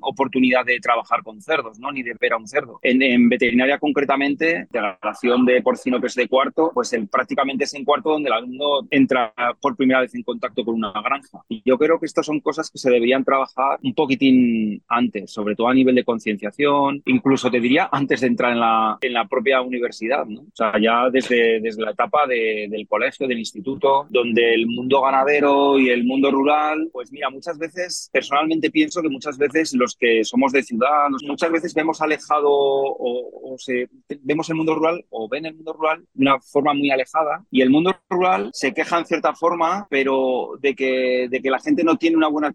oportunidad 0.00 0.64
de 0.64 0.78
trabajar 0.80 1.22
con 1.22 1.40
cerdos, 1.40 1.78
¿no? 1.78 1.92
Ni 1.92 2.02
de 2.02 2.14
ver 2.20 2.32
a 2.32 2.36
un 2.36 2.46
cerdo. 2.46 2.78
En, 2.82 3.28
veterinaria 3.28 3.78
concretamente, 3.78 4.66
de 4.70 4.80
la 4.80 4.98
relación 5.00 5.44
de 5.44 5.62
porcino 5.62 6.00
que 6.00 6.06
es 6.06 6.14
de 6.14 6.28
cuarto, 6.28 6.70
pues 6.74 6.94
prácticamente 7.10 7.64
es 7.64 7.74
en 7.74 7.84
cuarto 7.84 8.10
donde 8.10 8.28
el 8.28 8.34
alumno 8.34 8.86
entra 8.90 9.32
por 9.60 9.76
primera 9.76 10.00
vez 10.00 10.14
en 10.14 10.22
contacto 10.22 10.64
con 10.64 10.74
una 10.74 10.92
granja. 10.92 11.40
Y 11.48 11.62
yo 11.64 11.78
creo 11.78 11.98
que 11.98 12.06
estas 12.06 12.26
son 12.26 12.40
cosas 12.40 12.70
que 12.70 12.78
se 12.78 12.90
deberían 12.90 13.24
trabajar 13.24 13.78
un 13.82 13.94
poquitín 13.94 14.82
antes, 14.88 15.32
sobre 15.32 15.54
todo 15.54 15.68
a 15.68 15.74
nivel 15.74 15.94
de 15.94 16.04
concienciación, 16.04 17.02
incluso 17.06 17.50
te 17.50 17.60
diría 17.60 17.88
antes 17.90 18.20
de 18.20 18.26
entrar 18.28 18.52
en 18.52 18.60
la, 18.60 18.98
en 19.00 19.12
la 19.12 19.26
propia 19.26 19.60
universidad, 19.60 20.26
¿no? 20.26 20.40
O 20.40 20.54
sea, 20.54 20.72
ya 20.80 21.10
desde, 21.10 21.60
desde 21.60 21.82
la 21.82 21.92
etapa 21.92 22.26
del 22.26 22.86
colegio, 22.88 23.26
del 23.26 23.38
instituto, 23.38 24.06
donde 24.10 24.54
el 24.54 24.66
mundo 24.66 25.00
ganadero 25.02 25.67
y 25.76 25.90
el 25.90 26.04
mundo 26.04 26.30
rural, 26.30 26.88
pues 26.92 27.10
mira, 27.10 27.28
muchas 27.30 27.58
veces, 27.58 28.08
personalmente 28.12 28.70
pienso 28.70 29.02
que 29.02 29.08
muchas 29.08 29.36
veces 29.36 29.74
los 29.74 29.96
que 29.96 30.22
somos 30.22 30.52
de 30.52 30.62
ciudad, 30.62 31.08
muchas 31.26 31.50
veces 31.50 31.74
vemos 31.74 32.00
alejado 32.00 32.48
o, 32.48 33.56
se, 33.58 33.88
vemos 34.22 34.48
el 34.50 34.56
mundo 34.56 34.76
rural 34.76 35.04
o 35.10 35.28
ven 35.28 35.46
el 35.46 35.54
mundo 35.56 35.72
rural 35.72 36.04
de 36.14 36.22
una 36.22 36.40
forma 36.40 36.74
muy 36.74 36.90
alejada 36.90 37.44
y 37.50 37.60
el 37.62 37.70
mundo 37.70 37.96
rural 38.08 38.50
se 38.52 38.72
queja 38.72 38.98
en 38.98 39.06
cierta 39.06 39.34
forma, 39.34 39.86
pero 39.90 40.50
de 40.60 40.74
que, 40.74 41.26
de 41.28 41.40
que 41.40 41.50
la 41.50 41.58
gente 41.58 41.82
no 41.82 41.96
tiene 41.96 42.16
una 42.16 42.28
buena 42.28 42.54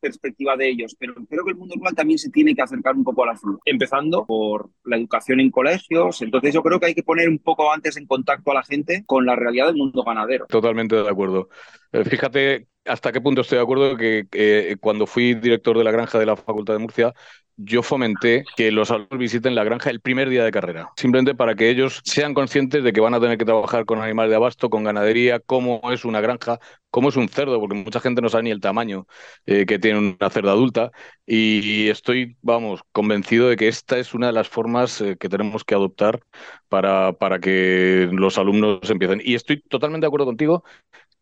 perspectiva 0.00 0.56
de 0.56 0.68
ellos. 0.68 0.94
Pero 0.98 1.14
creo 1.28 1.44
que 1.44 1.52
el 1.52 1.56
mundo 1.56 1.74
rural 1.76 1.94
también 1.94 2.18
se 2.18 2.30
tiene 2.30 2.54
que 2.54 2.62
acercar 2.62 2.94
un 2.94 3.04
poco 3.04 3.24
a 3.24 3.28
la 3.28 3.36
ciudad, 3.36 3.58
empezando 3.64 4.26
por 4.26 4.70
la 4.84 4.96
educación 4.96 5.40
en 5.40 5.50
colegios. 5.50 6.20
Entonces 6.20 6.52
yo 6.52 6.62
creo 6.62 6.78
que 6.78 6.86
hay 6.86 6.94
que 6.94 7.02
poner 7.02 7.28
un 7.28 7.38
poco 7.38 7.72
antes 7.72 7.96
en 7.96 8.06
contacto 8.06 8.50
a 8.50 8.54
la 8.54 8.62
gente 8.62 9.04
con 9.06 9.24
la 9.24 9.36
realidad 9.36 9.66
del 9.66 9.76
mundo 9.76 10.02
ganadero. 10.02 10.46
Totalmente 10.46 10.96
de 10.96 11.08
acuerdo. 11.08 11.48
Eh, 11.92 12.04
hasta 12.84 13.12
qué 13.12 13.20
punto 13.20 13.42
estoy 13.42 13.58
de 13.58 13.62
acuerdo 13.62 13.96
que 13.96 14.76
cuando 14.80 15.06
fui 15.06 15.34
director 15.34 15.76
de 15.78 15.84
la 15.84 15.92
granja 15.92 16.18
de 16.18 16.26
la 16.26 16.36
Facultad 16.36 16.74
de 16.74 16.80
Murcia, 16.80 17.14
yo 17.56 17.82
fomenté 17.82 18.44
que 18.56 18.72
los 18.72 18.90
alumnos 18.90 19.18
visiten 19.18 19.54
la 19.54 19.64
granja 19.64 19.90
el 19.90 20.00
primer 20.00 20.28
día 20.28 20.44
de 20.44 20.50
carrera, 20.50 20.90
simplemente 20.96 21.34
para 21.34 21.54
que 21.54 21.68
ellos 21.70 22.00
sean 22.04 22.34
conscientes 22.34 22.82
de 22.82 22.92
que 22.92 23.00
van 23.00 23.14
a 23.14 23.20
tener 23.20 23.38
que 23.38 23.44
trabajar 23.44 23.84
con 23.84 24.00
animales 24.00 24.30
de 24.30 24.36
abasto, 24.36 24.70
con 24.70 24.84
ganadería, 24.84 25.38
cómo 25.40 25.80
es 25.92 26.04
una 26.04 26.20
granja, 26.20 26.58
cómo 26.90 27.10
es 27.10 27.16
un 27.16 27.28
cerdo, 27.28 27.60
porque 27.60 27.76
mucha 27.76 28.00
gente 28.00 28.22
no 28.22 28.28
sabe 28.28 28.44
ni 28.44 28.50
el 28.50 28.60
tamaño 28.60 29.06
eh, 29.46 29.66
que 29.66 29.78
tiene 29.78 29.98
una 29.98 30.30
cerda 30.30 30.52
adulta. 30.52 30.90
Y 31.26 31.88
estoy, 31.88 32.36
vamos, 32.42 32.80
convencido 32.92 33.48
de 33.48 33.56
que 33.56 33.68
esta 33.68 33.98
es 33.98 34.14
una 34.14 34.28
de 34.28 34.32
las 34.32 34.48
formas 34.48 35.00
eh, 35.00 35.16
que 35.18 35.28
tenemos 35.28 35.64
que 35.64 35.74
adoptar 35.74 36.20
para, 36.68 37.12
para 37.12 37.38
que 37.38 38.08
los 38.12 38.38
alumnos 38.38 38.88
empiecen. 38.90 39.20
Y 39.24 39.34
estoy 39.34 39.62
totalmente 39.62 40.04
de 40.04 40.08
acuerdo 40.08 40.26
contigo 40.26 40.64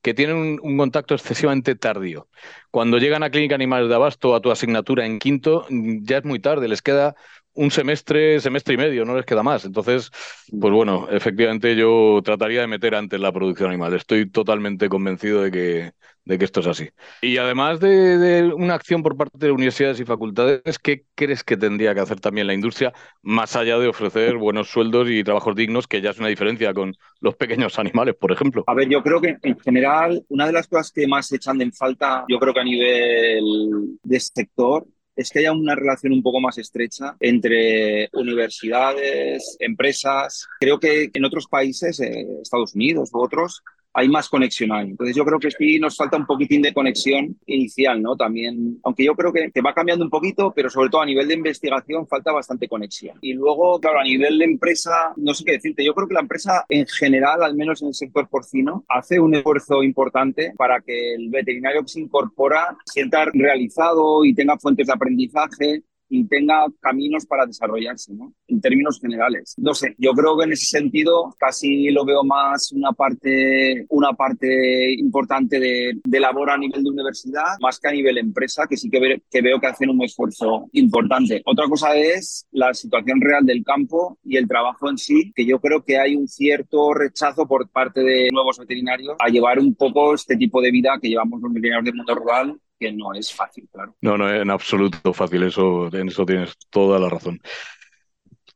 que 0.03 0.15
tienen 0.15 0.59
un, 0.63 0.79
contacto 0.79 1.15
excesivamente 1.15 1.75
tardío. 1.75 2.29
Cuando 2.71 2.99
llegan 2.99 3.23
a 3.23 3.31
Clínica 3.31 3.55
Animales 3.55 3.89
de 3.89 3.95
Abasto 3.95 4.35
a 4.35 4.41
tu 4.41 4.51
asignatura 4.51 5.05
en 5.05 5.19
quinto, 5.19 5.67
ya 5.71 6.19
es 6.19 6.25
muy 6.25 6.41
tarde, 6.41 6.69
les 6.69 6.83
queda 6.83 7.15
un 7.55 7.71
semestre, 7.71 8.41
semestre 8.41 8.75
y 8.75 8.77
medio, 8.77 9.05
no 9.05 9.17
les 9.17 9.27
queda 9.27 9.43
más. 9.43 9.65
Entonces, 9.65 10.11
pues 10.59 10.73
bueno, 10.73 11.09
efectivamente 11.11 11.77
yo 11.77 12.21
trataría 12.25 12.61
de 12.63 12.67
meter 12.67 12.95
antes 12.95 13.21
la 13.21 13.33
producción 13.33 13.71
animal. 13.71 13.95
Estoy 13.95 14.31
totalmente 14.31 14.89
convencido 14.89 15.43
de 15.43 15.51
que, 15.51 15.93
de 16.25 16.39
que 16.39 16.45
esto 16.45 16.61
es 16.61 16.67
así. 16.67 16.89
Y 17.23 17.39
además 17.39 17.81
de, 17.81 18.53
una 18.55 18.75
acción 18.75 19.03
por 19.03 19.17
parte 19.17 19.39
de 19.39 19.51
universidades 19.51 20.01
y 20.01 20.05
facultades, 20.05 20.79
¿qué 20.79 21.05
crees 21.15 21.43
que 21.43 21.57
tendría 21.57 21.95
que 21.95 22.01
hacer 22.01 22.21
también 22.21 22.47
la 22.47 22.55
industria, 22.55 22.93
más 23.23 23.57
allá 23.57 23.79
de 23.79 23.89
ofrecer 23.89 24.37
buenos 24.37 24.69
sueldos 24.69 25.09
y 25.11 25.25
trabajos 25.25 25.57
dignos, 25.57 25.87
que 25.87 26.01
ya 26.01 26.11
es 26.11 26.19
una 26.19 26.29
diferencia 26.29 26.73
con 26.73 26.95
los 27.21 27.35
pequeños 27.35 27.79
animales, 27.79 28.15
por 28.15 28.33
ejemplo? 28.33 28.65
A 28.67 28.75
ver, 28.75 28.89
yo 28.89 29.03
creo 29.03 29.21
que 29.21 29.37
en 29.43 29.59
general, 29.59 30.25
una 30.29 30.47
de 30.47 30.53
las 30.53 30.69
cosas 30.69 30.93
que 30.93 31.07
más 31.07 31.33
echan 31.33 31.61
en 31.61 31.73
falta, 31.73 32.25
yo 32.29 32.39
creo 32.39 32.55
que 32.55 32.61
a 32.61 32.65
nivel 32.65 33.99
de 34.03 34.21
sector, 34.21 34.87
es 35.21 35.31
que 35.31 35.41
haya 35.41 35.53
una 35.53 35.75
relación 35.75 36.15
un 36.15 36.23
poco 36.23 36.41
más 36.41 36.57
estrecha 36.57 37.15
entre 37.21 38.09
universidades, 38.15 39.57
empresas. 39.59 40.49
Creo 40.59 40.81
que 40.81 41.11
en 41.13 41.25
otros 41.27 41.47
países, 41.47 42.01
eh, 42.01 42.27
Estados 42.43 42.75
Unidos 42.75 43.11
u 43.13 43.21
otros, 43.21 43.63
hay 43.93 44.09
más 44.09 44.29
conexión 44.29 44.73
ahí. 44.73 44.91
Entonces 44.91 45.17
yo 45.17 45.25
creo 45.25 45.39
que 45.39 45.51
sí 45.51 45.79
nos 45.79 45.97
falta 45.97 46.17
un 46.17 46.27
poquitín 46.27 46.63
de 46.63 46.73
conexión 46.73 47.37
inicial, 47.47 48.01
¿no? 48.01 48.17
También, 48.17 48.79
aunque 48.85 49.05
yo 49.05 49.15
creo 49.15 49.33
que, 49.33 49.51
que 49.51 49.61
va 49.61 49.75
cambiando 49.75 50.05
un 50.05 50.11
poquito, 50.11 50.53
pero 50.55 50.71
sobre 50.71 50.91
todo 50.91 51.03
a 51.03 51.07
nivel 51.07 51.29
de 51.29 51.35
investigación 51.35 52.07
falta 52.07 52.33
bastante 52.33 52.69
conexión. 52.69 53.19
Y 53.21 53.35
luego, 53.35 53.81
claro, 53.81 54.01
a 54.01 54.05
nivel 54.05 54.39
de 54.39 54.45
empresa, 54.45 55.13
no 55.17 55.35
sé 55.35 55.45
qué 55.45 55.53
decirte, 55.53 55.85
yo 55.85 55.95
creo 55.95 56.09
que 56.09 56.15
la 56.15 56.21
empresa 56.21 56.65
en 56.69 56.87
general, 56.87 57.43
al 57.43 57.55
menos 57.55 57.83
en 57.83 57.89
el 57.89 57.95
sector 57.95 58.29
porcino, 58.29 58.85
hace 58.89 59.19
un 59.19 59.35
esfuerzo 59.35 59.83
importante 59.83 60.53
para 60.57 60.81
que 60.81 61.15
el 61.15 61.29
veterinario 61.31 61.83
que 61.83 61.89
se 61.89 62.01
incorpora 62.01 62.77
sienta 62.85 63.25
realizado 63.33 64.25
y 64.25 64.35
tenga 64.35 64.59
fuentes 64.59 64.87
de 64.87 64.93
aprendizaje 64.93 65.83
y 66.11 66.25
tenga 66.25 66.67
caminos 66.81 67.25
para 67.25 67.47
desarrollarse, 67.47 68.13
¿no? 68.13 68.35
En 68.49 68.61
términos 68.61 68.99
generales. 69.01 69.55
No 69.57 69.73
sé, 69.73 69.95
yo 69.97 70.13
creo 70.13 70.37
que 70.37 70.45
en 70.45 70.53
ese 70.53 70.67
sentido 70.67 71.35
casi 71.39 71.89
lo 71.91 72.05
veo 72.05 72.25
más 72.25 72.73
una 72.73 72.93
parte, 72.93 73.87
una 73.89 74.13
parte 74.13 74.93
importante 74.95 75.59
de, 75.59 76.21
labor 76.21 76.51
a 76.51 76.59
nivel 76.59 76.83
de 76.83 76.91
universidad, 76.91 77.57
más 77.63 77.79
que 77.79 77.89
a 77.89 77.93
nivel 77.93 78.19
empresa, 78.19 78.67
que 78.69 78.77
sí 78.77 78.91
que, 78.91 79.23
que 79.31 79.41
veo 79.41 79.59
que 79.59 79.69
hacen 79.69 79.89
un 79.89 80.03
esfuerzo 80.03 80.69
importante. 80.73 81.41
Otra 81.47 81.67
cosa 81.67 81.95
es 81.97 82.47
la 82.51 82.75
situación 82.75 83.21
real 83.23 83.47
del 83.47 83.65
campo 83.65 84.19
y 84.25 84.37
el 84.37 84.47
trabajo 84.47 84.91
en 84.91 84.99
sí, 84.99 85.33
que 85.35 85.47
yo 85.47 85.61
creo 85.61 85.83
que 85.83 85.99
hay 85.99 86.17
un 86.17 86.29
cierto 86.29 86.93
rechazo 86.93 87.47
por 87.47 87.71
parte 87.71 88.03
de 88.03 88.29
nuevos 88.33 88.59
veterinarios 88.59 89.17
a 89.19 89.31
llevar 89.31 89.59
un 89.59 89.75
poco 89.75 90.15
este 90.15 90.37
tipo 90.37 90.61
de 90.61 90.73
vida 90.73 90.99
que 91.01 91.09
llevamos 91.09 91.41
los 91.41 91.53
veterinarios 91.53 91.85
del 91.87 91.95
mundo 91.95 92.15
rural 92.15 92.61
que 92.81 92.91
no 92.91 93.13
es 93.15 93.33
fácil, 93.33 93.69
claro. 93.71 93.95
No, 94.01 94.17
no, 94.17 94.33
en 94.35 94.51
absoluto 94.51 95.13
fácil, 95.13 95.43
eso, 95.43 95.95
en 95.95 96.09
eso 96.09 96.25
tienes 96.25 96.57
toda 96.71 96.99
la 96.99 97.11
razón. 97.11 97.39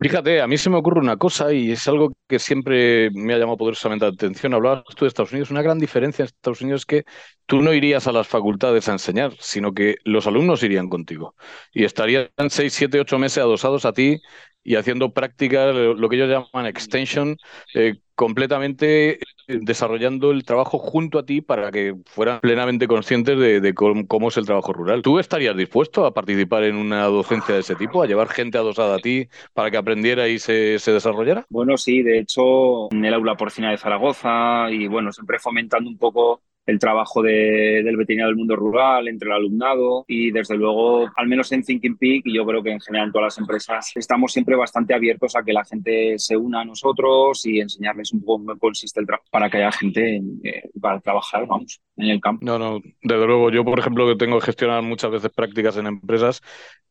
Fíjate, 0.01 0.41
a 0.41 0.49
mí 0.49 0.59
se 0.59 0.71
me 0.71 0.77
ocurre 0.77 1.01
una 1.01 1.17
cosa 1.17 1.53
y 1.53 1.71
es 1.71 1.87
algo 1.87 2.13
que 2.29 2.39
siempre 2.39 3.11
me 3.13 3.33
ha 3.33 3.39
llamado 3.39 3.59
poderosamente 3.59 4.05
la 4.05 4.13
atención. 4.13 4.53
Hablabas 4.53 4.85
tú 4.97 5.05
de 5.05 5.09
Estados 5.09 5.31
Unidos. 5.31 5.51
Una 5.51 5.63
gran 5.63 5.79
diferencia 5.79 6.25
en 6.25 6.27
Estados 6.27 6.61
Unidos 6.63 6.83
es 6.83 6.87
que 6.87 7.05
tú 7.47 7.63
no 7.63 7.73
irías 7.73 8.07
a 8.09 8.13
las 8.13 8.27
facultades 8.27 8.89
a 8.89 8.93
enseñar, 8.93 9.35
sino 9.39 9.73
que 9.73 9.97
los 10.05 10.27
alumnos 10.27 10.63
irían 10.65 10.89
contigo 10.89 11.37
y 11.73 11.85
estarían 11.85 12.29
seis, 12.49 12.75
siete, 12.75 12.99
ocho 12.99 13.19
meses 13.19 13.39
adosados 13.39 13.85
a 13.85 13.93
ti 13.93 14.21
y 14.65 14.77
haciendo 14.77 15.13
prácticas, 15.13 15.75
lo 15.75 16.09
que 16.09 16.17
ellos 16.17 16.29
llaman 16.29 16.67
extension, 16.67 17.37
eh, 17.75 17.99
completamente 18.15 19.19
desarrollando 19.47 20.31
el 20.31 20.45
trabajo 20.45 20.79
junto 20.79 21.19
a 21.19 21.27
ti 21.27 21.43
para 21.43 21.71
que 21.71 21.95
fueran 22.07 22.41
plenamente 22.41 22.89
conscientes 22.89 23.39
de, 23.39 23.75
cómo, 23.75 24.29
es 24.29 24.37
el 24.39 24.47
trabajo 24.47 24.73
rural. 24.73 25.03
¿Tú 25.03 25.19
estarías 25.19 25.57
dispuesto 25.57 26.07
a 26.07 26.15
participar 26.15 26.65
en 26.65 26.77
una 26.77 27.05
docencia 27.05 27.55
de 27.55 27.61
ese 27.61 27.75
tipo, 27.75 28.03
a 28.03 28.07
llevar 28.07 28.29
gente 28.29 28.57
adosada 28.57 28.97
a 28.97 29.01
ti 29.01 29.29
para 29.53 29.71
que 29.71 29.77
aprendiera 29.77 30.29
y 30.29 30.39
se, 30.39 30.79
se 30.79 30.93
desarrollara? 30.93 31.45
Bueno, 31.51 31.77
sí, 31.77 32.03
de 32.03 32.21
hecho, 32.21 32.91
en 32.93 33.05
el 33.05 33.15
aula 33.15 33.37
porcina 33.37 33.71
de 33.71 33.79
Zaragoza 33.79 34.71
y 34.71 34.87
bueno, 34.87 35.13
siempre 35.13 35.39
fomentando 35.39 35.91
un 35.91 35.99
poco 35.99 36.43
el 36.67 36.79
trabajo 36.79 37.23
de, 37.23 37.83
del 37.85 37.97
veterinario 37.97 38.29
del 38.29 38.37
mundo 38.37 38.57
rural, 38.57 39.09
entre 39.09 39.29
el 39.29 39.35
alumnado 39.35 40.05
y 40.09 40.31
desde 40.31 40.57
luego, 40.57 41.11
al 41.17 41.27
menos 41.27 41.53
en 41.53 41.63
Thinking 41.63 41.97
Peak 41.97 42.23
y 42.25 42.35
yo 42.35 42.47
creo 42.47 42.63
que 42.63 42.71
en 42.71 42.81
general 42.81 43.09
en 43.09 43.13
todas 43.13 43.27
las 43.27 43.39
empresas, 43.39 43.93
estamos 43.95 44.33
siempre 44.33 44.57
bastante 44.57 44.95
abiertos 44.95 45.37
a 45.37 45.43
que 45.43 45.53
la 45.53 45.65
gente 45.65 46.19
se 46.19 46.37
una 46.37 46.63
a 46.63 46.65
nosotros 46.65 47.45
y 47.47 47.61
enseñarles 47.61 48.13
un 48.13 48.21
poco 48.21 48.45
cómo 48.45 48.59
consiste 48.59 49.01
el 49.01 49.07
trabajo 49.07 49.27
para 49.31 49.51
que 49.51 49.59
haya 49.59 49.73
gente 49.73 50.23
eh, 50.43 50.63
para 50.81 51.01
trabajar, 51.01 51.47
vamos, 51.47 51.81
en 51.97 52.09
el 52.09 52.21
campo. 52.21 52.45
No, 52.45 52.59
no, 52.59 52.81
desde 53.03 53.27
luego, 53.27 53.51
yo 53.51 53.65
por 53.65 53.79
ejemplo 53.79 54.07
que 54.07 54.17
tengo 54.17 54.39
que 54.39 54.47
gestionar 54.47 54.83
muchas 54.83 55.11
veces 55.11 55.31
prácticas 55.35 55.77
en 55.77 55.87
empresas 55.87 56.41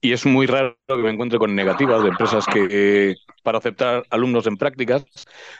y 0.01 0.11
es 0.11 0.25
muy 0.25 0.45
raro 0.45 0.75
que 0.87 0.95
me 0.95 1.11
encuentre 1.11 1.39
con 1.39 1.55
negativas 1.55 2.03
de 2.03 2.09
empresas 2.09 2.45
que 2.45 3.15
para 3.43 3.57
aceptar 3.59 4.03
alumnos 4.09 4.47
en 4.47 4.57
prácticas. 4.57 5.05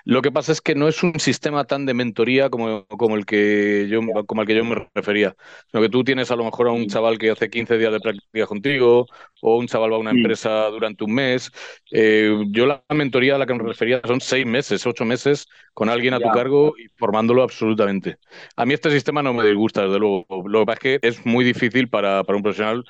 Lo 0.06 0.22
que 0.22 0.32
pasa 0.32 0.52
es 0.52 0.62
que 0.62 0.75
no 0.75 0.88
es 0.88 1.04
un 1.04 1.20
sistema 1.20 1.66
tan 1.66 1.86
de 1.86 1.94
mentoría 1.94 2.50
como, 2.50 2.86
como 2.88 3.16
el 3.16 3.25
que 3.25 3.88
yo 3.90 4.02
como 4.25 4.42
al 4.42 4.48
que 4.48 4.56
yo 4.56 4.66
me 4.66 4.88
refería, 4.96 5.36
sino 5.72 5.84
que 5.84 5.90
tú 5.90 6.04
tienes 6.04 6.32
a 6.32 6.36
lo 6.36 6.46
mejor 6.46 6.68
a 6.68 6.72
un 6.72 6.88
chaval 6.88 7.18
que 7.18 7.32
hace 7.32 7.50
15 7.50 7.78
días 7.78 7.92
de 7.92 8.00
práctica 8.00 8.48
contigo 8.48 9.06
o 9.42 9.58
un 9.58 9.68
chaval 9.68 9.92
va 9.92 9.96
a 9.98 10.00
una 10.00 10.12
empresa 10.12 10.68
durante 10.70 11.04
un 11.04 11.13
mes. 11.13 11.52
Eh, 11.92 12.32
yo 12.50 12.66
la 12.66 12.84
mentoría 12.90 13.36
a 13.36 13.38
la 13.38 13.46
que 13.46 13.54
me 13.54 13.63
refería 13.63 14.02
son 14.06 14.22
seis 14.22 14.46
meses, 14.46 14.86
ocho 14.86 15.06
meses 15.06 15.48
con 15.74 15.90
alguien 15.90 16.13
a 16.13 16.20
tu 16.20 16.30
cargo 16.30 16.74
y 16.78 16.88
formándolo 16.98 17.44
absolutamente. 17.44 18.18
A 18.56 18.66
mí 18.66 18.74
este 18.74 18.92
sistema 18.92 19.22
no 19.24 19.34
me 19.34 19.46
disgusta, 19.46 19.84
desde 19.84 20.00
luego. 20.00 20.25
Lo 20.48 20.60
que 20.62 20.66
pasa 20.66 20.80
es 20.84 21.00
que 21.02 21.08
es 21.08 21.25
muy 21.25 21.44
difícil 21.44 21.90
para, 21.90 22.24
para 22.24 22.38
un 22.38 22.44
profesional 22.44 22.84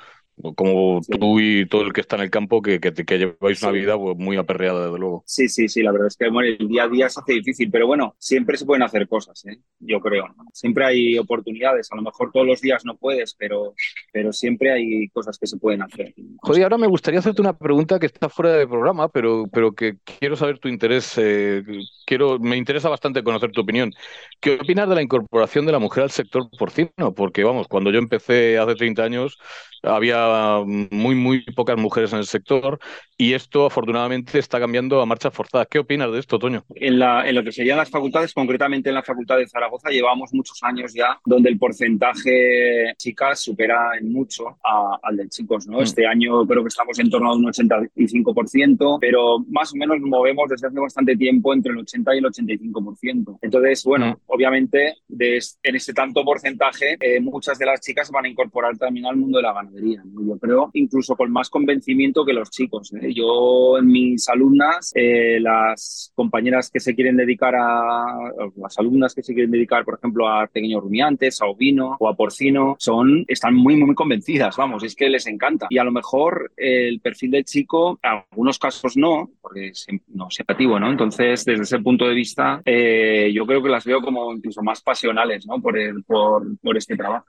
como 0.56 1.02
tú 1.20 1.40
y 1.40 1.66
todo 1.68 1.84
el 1.84 1.94
que 1.94 2.02
está 2.02 2.16
en 2.16 2.24
el 2.24 2.30
campo, 2.30 2.62
que, 2.62 2.80
que, 2.80 2.94
que 2.94 3.18
lleváis 3.18 3.62
una 3.62 3.72
vida 3.72 3.98
pues, 3.98 4.18
muy 4.18 4.38
aperreada, 4.38 4.86
desde 4.86 5.00
luego. 5.00 5.24
Sí, 5.26 5.48
sí, 5.48 5.70
sí, 5.70 5.82
la 5.82 5.92
verdad 5.92 6.08
es 6.08 6.18
que 6.18 6.30
bueno, 6.30 6.56
el 6.60 6.68
día 6.68 6.84
a 6.84 6.88
día 6.90 7.10
se 7.10 7.20
hace 7.20 7.34
difícil, 7.34 7.70
pero 7.72 7.88
bueno, 7.88 8.16
siempre 8.18 8.58
se 8.58 8.66
pueden 8.66 8.84
hacer 8.84 9.08
cosas, 9.08 9.46
¿eh? 9.46 9.60
yo 9.80 10.00
creo. 10.00 10.26
Siempre 10.52 10.86
hay 10.86 11.18
oportunidades, 11.18 11.92
a 11.92 11.96
lo 11.96 12.02
mejor 12.02 12.32
todos 12.32 12.46
los 12.48 12.62
días 12.62 12.84
no 12.86 12.96
puedes, 12.96 13.36
pero, 13.36 13.74
pero 14.12 14.34
siempre 14.34 14.72
hay 14.72 15.08
cosas 15.10 15.38
que 15.38 15.48
se 15.48 15.58
pueden 15.58 15.82
hacer. 15.82 16.14
Joder, 16.42 16.64
ahora 16.64 16.78
me 16.78 16.88
gustaría 16.88 17.20
hacerte 17.20 17.42
una 17.42 17.58
pregunta 17.58 18.00
que 18.00 18.08
está 18.08 18.30
fuera 18.30 18.54
de 18.54 18.68
programa, 18.68 19.10
pero, 19.10 19.46
pero 19.52 19.74
que 19.74 19.98
quiero 20.20 20.36
saber 20.36 20.60
tu 20.60 20.68
interés, 20.68 21.18
eh, 21.18 21.64
quiero, 22.06 22.40
me 22.40 22.58
interesa 22.58 22.90
bastante 22.90 23.24
conocer 23.24 23.52
tu 23.52 23.62
opinión. 23.62 23.92
¿Qué 24.40 24.56
opinas 24.62 24.90
de 24.90 24.96
la 24.96 25.02
incorporación 25.02 25.66
de 25.66 25.72
la 25.72 25.80
mujer 25.80 26.04
al 26.04 26.12
sector 26.12 26.50
porcino? 26.58 27.14
Porque 27.16 27.44
vamos, 27.44 27.68
cuando 27.68 27.92
yo 27.92 28.00
empecé 28.00 28.58
hace 28.58 28.76
30 28.76 29.04
años, 29.04 29.38
había 29.84 30.23
muy, 30.66 31.16
muy 31.16 31.44
pocas 31.56 31.78
mujeres 31.78 32.14
en 32.14 32.20
el 32.20 32.26
sector 32.26 32.80
y 33.18 33.34
esto 33.34 33.66
afortunadamente 33.66 34.40
está 34.40 34.60
cambiando 34.60 35.02
a 35.02 35.06
marcha 35.06 35.32
forzada. 35.32 35.66
¿Qué 35.66 35.80
opinas 35.80 36.12
de 36.12 36.20
esto, 36.20 36.40
Toño? 36.40 36.64
En, 36.76 37.00
la, 37.00 37.28
en 37.28 37.36
lo 37.36 37.44
que 37.44 37.52
serían 37.52 37.78
las 37.78 37.90
facultades, 37.90 38.34
concretamente 38.34 38.90
en 38.90 38.96
la 38.96 39.04
Facultad 39.04 39.38
de 39.38 39.48
Zaragoza, 39.48 39.90
llevamos 39.90 40.34
muchos 40.34 40.62
años 40.64 40.94
ya 40.94 41.20
donde 41.26 41.50
el 41.50 41.58
porcentaje 41.58 42.94
chicas 42.98 43.40
supera 43.40 43.92
en 44.00 44.12
mucho 44.12 44.58
al 45.02 45.18
de 45.18 45.30
chicos. 45.30 45.68
¿no? 45.68 45.80
Mm. 45.80 45.84
Este 45.84 46.08
año 46.08 46.46
creo 46.46 46.64
que 46.64 46.70
estamos 46.70 46.98
en 47.00 47.10
torno 47.10 47.32
a 47.32 47.36
un 47.36 47.46
85%, 47.46 48.98
pero 49.00 49.40
más 49.50 49.74
o 49.74 49.78
menos 49.78 50.00
nos 50.00 50.10
movemos 50.10 50.50
desde 50.50 50.68
hace 50.68 50.80
bastante 50.80 51.16
tiempo 51.16 51.54
entre 51.54 51.72
el 51.72 51.80
80 51.80 52.16
y 52.16 52.18
el 52.18 52.26
85%. 52.26 53.40
Entonces, 53.42 53.84
bueno, 53.84 54.12
mm. 54.12 54.16
obviamente 54.28 54.96
de, 55.08 55.40
en 55.64 55.76
ese 55.76 55.94
tanto 55.94 56.24
porcentaje, 56.24 56.98
eh, 57.00 57.20
muchas 57.20 57.58
de 57.58 57.66
las 57.66 57.82
chicas 57.82 58.12
van 58.12 58.26
a 58.26 58.30
incorporar 58.30 58.78
también 58.78 59.06
al 59.06 59.18
mundo 59.18 59.38
de 59.38 59.44
la 59.44 59.54
ganadería 59.54 60.04
yo 60.14 60.38
creo 60.38 60.70
incluso 60.74 61.16
con 61.16 61.32
más 61.32 61.50
convencimiento 61.50 62.26
que 62.26 62.34
los 62.34 62.50
chicos. 62.50 62.94
¿eh? 62.94 63.14
Yo 63.14 63.78
en 63.78 63.88
mis 63.88 64.28
alumnas, 64.30 64.92
eh, 64.96 65.40
las 65.40 66.12
compañeras 66.16 66.70
que 66.70 66.80
se 66.80 66.96
quieren 66.96 67.18
dedicar 67.18 67.56
a, 67.56 68.16
las 68.56 68.78
alumnas 68.80 69.14
que 69.14 69.24
se 69.24 69.34
quieren 69.34 69.52
dedicar, 69.52 69.86
por 69.86 69.96
ejemplo, 69.96 70.28
a 70.28 70.48
pequeños 70.48 70.82
rumiantes, 70.82 71.42
a 71.42 71.46
ovino 71.46 71.98
o 72.00 72.08
a 72.08 72.16
porcino, 72.16 72.76
son, 72.80 73.26
están 73.28 73.56
muy, 73.56 73.76
muy 73.76 73.96
convencidas, 73.96 74.56
vamos, 74.58 74.84
es 74.84 74.96
que 74.96 75.10
les 75.10 75.28
encanta. 75.28 75.68
Y 75.70 75.78
a 75.78 75.84
lo 75.84 75.92
mejor 75.92 76.52
el 76.58 77.00
perfil 77.00 77.32
del 77.32 77.46
chico, 77.46 78.00
en 78.04 78.24
algunos 78.32 78.60
casos 78.60 78.98
no, 78.98 79.30
porque 79.42 79.68
es, 79.68 79.86
no 80.08 80.28
es 80.30 80.40
negativo, 80.40 80.80
¿no? 80.80 80.90
Entonces, 80.90 81.46
desde 81.46 81.64
ese 81.64 81.80
punto 81.80 82.08
de 82.08 82.14
vista, 82.14 82.62
eh, 82.66 83.32
yo 83.34 83.46
creo 83.46 83.62
que 83.62 83.70
las 83.70 83.86
veo 83.86 84.02
como 84.02 84.34
incluso 84.34 84.62
más 84.62 84.82
pasionales, 84.82 85.46
¿no? 85.48 85.62
Por, 85.62 85.78
el, 85.78 86.04
por, 86.04 86.44
por 86.60 86.78
este 86.78 86.96
trabajo. 86.96 87.26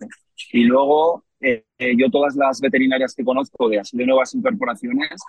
Y 0.53 0.64
luego, 0.64 1.25
eh, 1.44 1.94
yo 1.96 2.10
todas 2.10 2.34
las 2.36 2.60
veterinarias 2.60 3.14
que 3.14 3.24
conozco 3.24 3.68
de 3.68 3.80
de 3.92 4.06
nuevas 4.06 4.34
incorporaciones, 4.34 5.20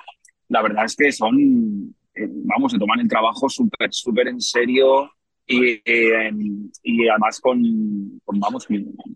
la 0.48 0.62
verdad 0.62 0.86
es 0.86 0.96
que 0.96 1.12
son, 1.12 1.96
eh, 2.14 2.28
vamos, 2.30 2.72
se 2.72 2.80
toman 2.80 3.00
el 3.00 3.08
trabajo 3.08 3.50
súper, 3.50 3.94
súper 3.94 4.30
en 4.30 4.40
serio 4.40 5.12
y, 5.48 5.82
eh, 5.86 6.32
y 6.84 7.08
además 7.08 7.40
con, 7.40 7.62
vamos, 8.26 8.68